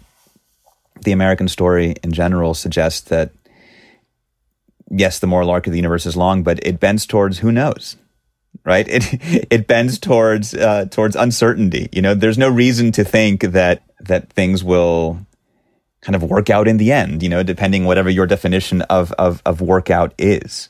the 1.01 1.11
American 1.11 1.47
story 1.47 1.95
in 2.03 2.11
general 2.11 2.53
suggests 2.53 3.01
that 3.09 3.31
yes, 4.89 5.19
the 5.19 5.27
moral 5.27 5.49
arc 5.49 5.67
of 5.67 5.73
the 5.73 5.79
universe 5.79 6.05
is 6.05 6.15
long, 6.15 6.43
but 6.43 6.59
it 6.65 6.79
bends 6.79 7.05
towards 7.05 7.39
who 7.39 7.51
knows, 7.51 7.97
right? 8.63 8.87
It 8.87 9.03
it 9.51 9.67
bends 9.67 9.97
towards 9.97 10.53
uh, 10.53 10.85
towards 10.91 11.15
uncertainty. 11.15 11.89
You 11.91 12.01
know, 12.01 12.13
there's 12.13 12.37
no 12.37 12.49
reason 12.49 12.91
to 12.93 13.03
think 13.03 13.41
that 13.41 13.83
that 14.01 14.31
things 14.31 14.63
will 14.63 15.19
kind 16.01 16.15
of 16.15 16.23
work 16.23 16.49
out 16.49 16.67
in 16.67 16.77
the 16.77 16.91
end. 16.91 17.23
You 17.23 17.29
know, 17.29 17.43
depending 17.43 17.85
whatever 17.85 18.09
your 18.09 18.27
definition 18.27 18.81
of 18.83 19.11
of, 19.13 19.41
of 19.45 19.61
workout 19.61 20.13
is. 20.17 20.69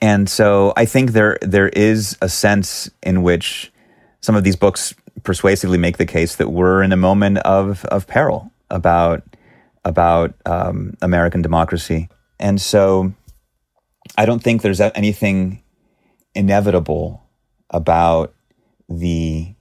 And 0.00 0.28
so 0.28 0.72
I 0.76 0.84
think 0.84 1.12
there 1.12 1.38
there 1.42 1.68
is 1.70 2.16
a 2.20 2.28
sense 2.28 2.90
in 3.02 3.22
which 3.22 3.72
some 4.20 4.36
of 4.36 4.44
these 4.44 4.56
books 4.56 4.94
persuasively 5.22 5.78
make 5.78 5.96
the 5.96 6.06
case 6.06 6.36
that 6.36 6.50
we're 6.50 6.82
in 6.82 6.92
a 6.92 6.96
moment 6.96 7.38
of 7.38 7.84
of 7.86 8.06
peril 8.06 8.50
about 8.70 9.22
about 9.84 10.34
um, 10.44 10.96
American 11.00 11.42
democracy, 11.42 12.08
and 12.38 12.60
so 12.60 13.12
I 14.18 14.26
don't 14.26 14.42
think 14.42 14.62
there's 14.62 14.80
anything 14.80 15.62
inevitable 16.36 17.22
about 17.70 18.34
the 18.88 19.54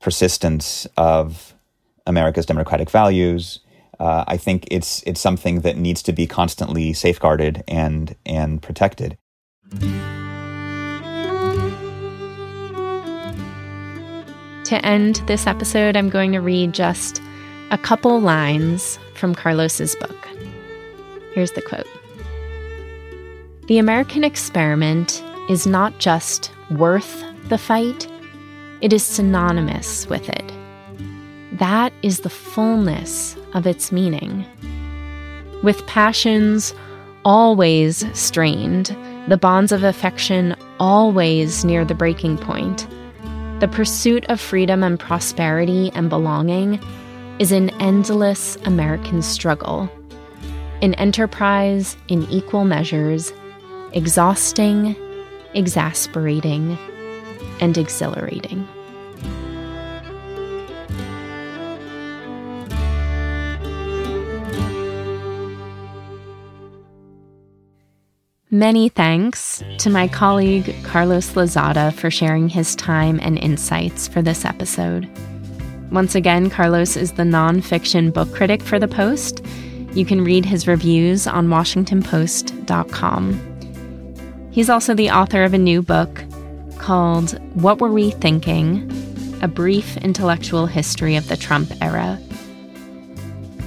persistence 0.00 0.86
of 0.96 1.54
America's 2.06 2.46
democratic 2.46 2.90
values. 2.90 3.60
Uh, 3.98 4.24
I 4.26 4.36
think 4.36 4.66
it's 4.70 5.02
it's 5.04 5.20
something 5.20 5.60
that 5.60 5.76
needs 5.76 6.02
to 6.02 6.12
be 6.12 6.26
constantly 6.26 6.92
safeguarded 6.92 7.62
and 7.68 8.14
and 8.26 8.60
protected. 8.62 9.16
To 14.64 14.84
end 14.84 15.22
this 15.26 15.46
episode, 15.46 15.96
I'm 15.96 16.10
going 16.10 16.32
to 16.32 16.40
read 16.40 16.72
just 16.72 17.22
a 17.70 17.78
couple 17.78 18.20
lines 18.20 18.98
from 19.14 19.34
Carlos's 19.34 19.94
book. 19.96 20.28
Here's 21.34 21.52
the 21.52 21.62
quote 21.62 21.86
The 23.68 23.78
American 23.78 24.24
experiment 24.24 25.22
is 25.48 25.66
not 25.66 25.98
just 25.98 26.52
worth 26.70 27.24
the 27.48 27.58
fight, 27.58 28.08
it 28.80 28.92
is 28.92 29.02
synonymous 29.02 30.06
with 30.08 30.28
it. 30.28 30.52
That 31.52 31.92
is 32.02 32.20
the 32.20 32.30
fullness 32.30 33.36
of 33.54 33.66
its 33.66 33.90
meaning. 33.90 34.44
With 35.62 35.86
passions 35.86 36.74
always 37.24 38.04
strained, 38.18 38.96
the 39.28 39.36
bonds 39.36 39.72
of 39.72 39.82
affection 39.82 40.54
always 40.78 41.64
near 41.64 41.84
the 41.84 41.94
breaking 41.94 42.38
point 42.38 42.86
the 43.58 43.68
pursuit 43.68 44.26
of 44.26 44.38
freedom 44.38 44.82
and 44.82 45.00
prosperity 45.00 45.90
and 45.94 46.10
belonging 46.10 46.78
is 47.38 47.52
an 47.52 47.70
endless 47.80 48.56
American 48.66 49.22
struggle, 49.22 49.90
an 50.82 50.92
enterprise 50.94 51.96
in 52.08 52.24
equal 52.24 52.64
measures, 52.64 53.32
exhausting, 53.94 54.94
exasperating, 55.56 56.78
and 57.60 57.78
exhilarating. 57.78 58.68
Many 68.50 68.88
thanks 68.88 69.62
to 69.78 69.90
my 69.90 70.06
colleague 70.06 70.74
Carlos 70.84 71.32
Lozada 71.32 71.92
for 71.92 72.10
sharing 72.10 72.48
his 72.48 72.76
time 72.76 73.18
and 73.22 73.38
insights 73.38 74.06
for 74.06 74.22
this 74.22 74.44
episode. 74.44 75.08
Once 75.90 76.14
again, 76.14 76.48
Carlos 76.48 76.96
is 76.96 77.12
the 77.12 77.22
nonfiction 77.22 78.12
book 78.12 78.32
critic 78.32 78.62
for 78.62 78.78
The 78.78 78.88
Post. 78.88 79.44
You 79.92 80.04
can 80.04 80.22
read 80.22 80.44
his 80.44 80.68
reviews 80.68 81.26
on 81.26 81.48
WashingtonPost.com. 81.48 83.55
He's 84.56 84.70
also 84.70 84.94
the 84.94 85.10
author 85.10 85.44
of 85.44 85.52
a 85.52 85.58
new 85.58 85.82
book 85.82 86.24
called 86.78 87.38
What 87.60 87.78
Were 87.78 87.92
We 87.92 88.12
Thinking? 88.12 88.90
A 89.42 89.48
Brief 89.48 89.98
Intellectual 89.98 90.64
History 90.64 91.14
of 91.14 91.28
the 91.28 91.36
Trump 91.36 91.70
Era. 91.82 92.18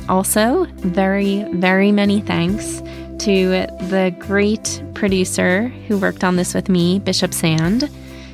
Also, 0.09 0.65
very, 0.77 1.43
very 1.53 1.91
many 1.91 2.21
thanks 2.21 2.81
to 3.19 3.67
the 3.91 4.15
great 4.17 4.81
producer 4.95 5.67
who 5.87 5.99
worked 5.99 6.23
on 6.23 6.37
this 6.37 6.55
with 6.55 6.69
me, 6.69 6.97
Bishop 6.97 7.35
Sand, 7.35 7.87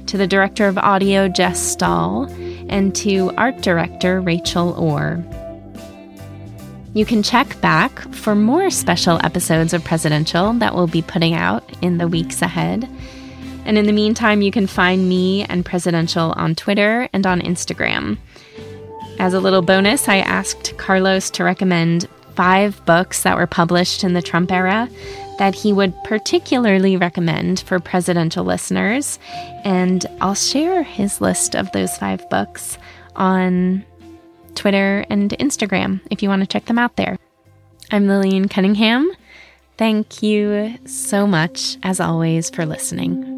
to 0.08 0.16
the 0.16 0.26
director 0.26 0.70
of 0.70 0.78
audio, 0.78 1.28
Jess 1.28 1.60
Stahl, 1.60 2.24
and 2.70 2.96
to 2.96 3.34
art 3.36 3.60
director, 3.64 4.22
Rachel 4.22 4.72
Orr. 4.76 5.22
You 6.96 7.06
can 7.06 7.24
check 7.24 7.60
back 7.60 8.00
for 8.14 8.36
more 8.36 8.70
special 8.70 9.20
episodes 9.22 9.74
of 9.74 9.84
Presidential 9.84 10.54
that 10.54 10.74
we'll 10.74 10.88
be 10.88 11.02
putting 11.02 11.34
out 11.34 11.70
in 11.82 11.98
the 11.98 12.08
weeks 12.08 12.42
ahead. 12.42 12.90
And 13.66 13.78
in 13.78 13.86
the 13.86 13.92
meantime, 13.92 14.42
you 14.42 14.50
can 14.50 14.66
find 14.66 15.10
me 15.10 15.44
and 15.44 15.66
Presidential 15.66 16.32
on 16.38 16.56
Twitter 16.56 17.10
and 17.12 17.28
on 17.28 17.42
Instagram. 17.42 18.18
As 19.20 19.34
a 19.34 19.42
little 19.42 19.62
bonus, 19.62 20.08
I 20.08 20.20
asked 20.20 20.78
Carlos 20.78 21.30
to 21.32 21.44
recommend 21.44 22.08
five 22.34 22.84
books 22.86 23.24
that 23.24 23.36
were 23.36 23.46
published 23.46 24.06
in 24.06 24.14
the 24.14 24.22
Trump 24.22 24.50
era 24.50 24.88
that 25.38 25.54
he 25.54 25.74
would 25.74 25.94
particularly 26.06 26.96
recommend 26.96 27.60
for 27.60 27.78
presidential 27.82 28.46
listeners. 28.46 29.20
And 29.66 30.06
I'll 30.22 30.34
share 30.34 30.82
his 30.82 31.20
list 31.20 31.58
of 31.58 31.70
those 31.74 31.98
five 31.98 32.30
books 32.30 32.78
on 33.18 33.84
Twitter 34.56 35.06
and 35.10 35.32
Instagram 35.32 36.02
if 36.10 36.24
you 36.24 36.30
want 36.30 36.42
to 36.42 36.48
check 36.48 36.66
them 36.66 36.80
out 36.80 36.96
there. 36.96 37.18
I'm 37.92 38.08
Lillian 38.08 38.48
Cunningham. 38.48 39.12
Thank 39.78 40.24
you 40.24 40.78
so 40.86 41.28
much, 41.28 41.78
as 41.84 42.00
always, 42.00 42.50
for 42.50 42.66
listening. 42.66 43.35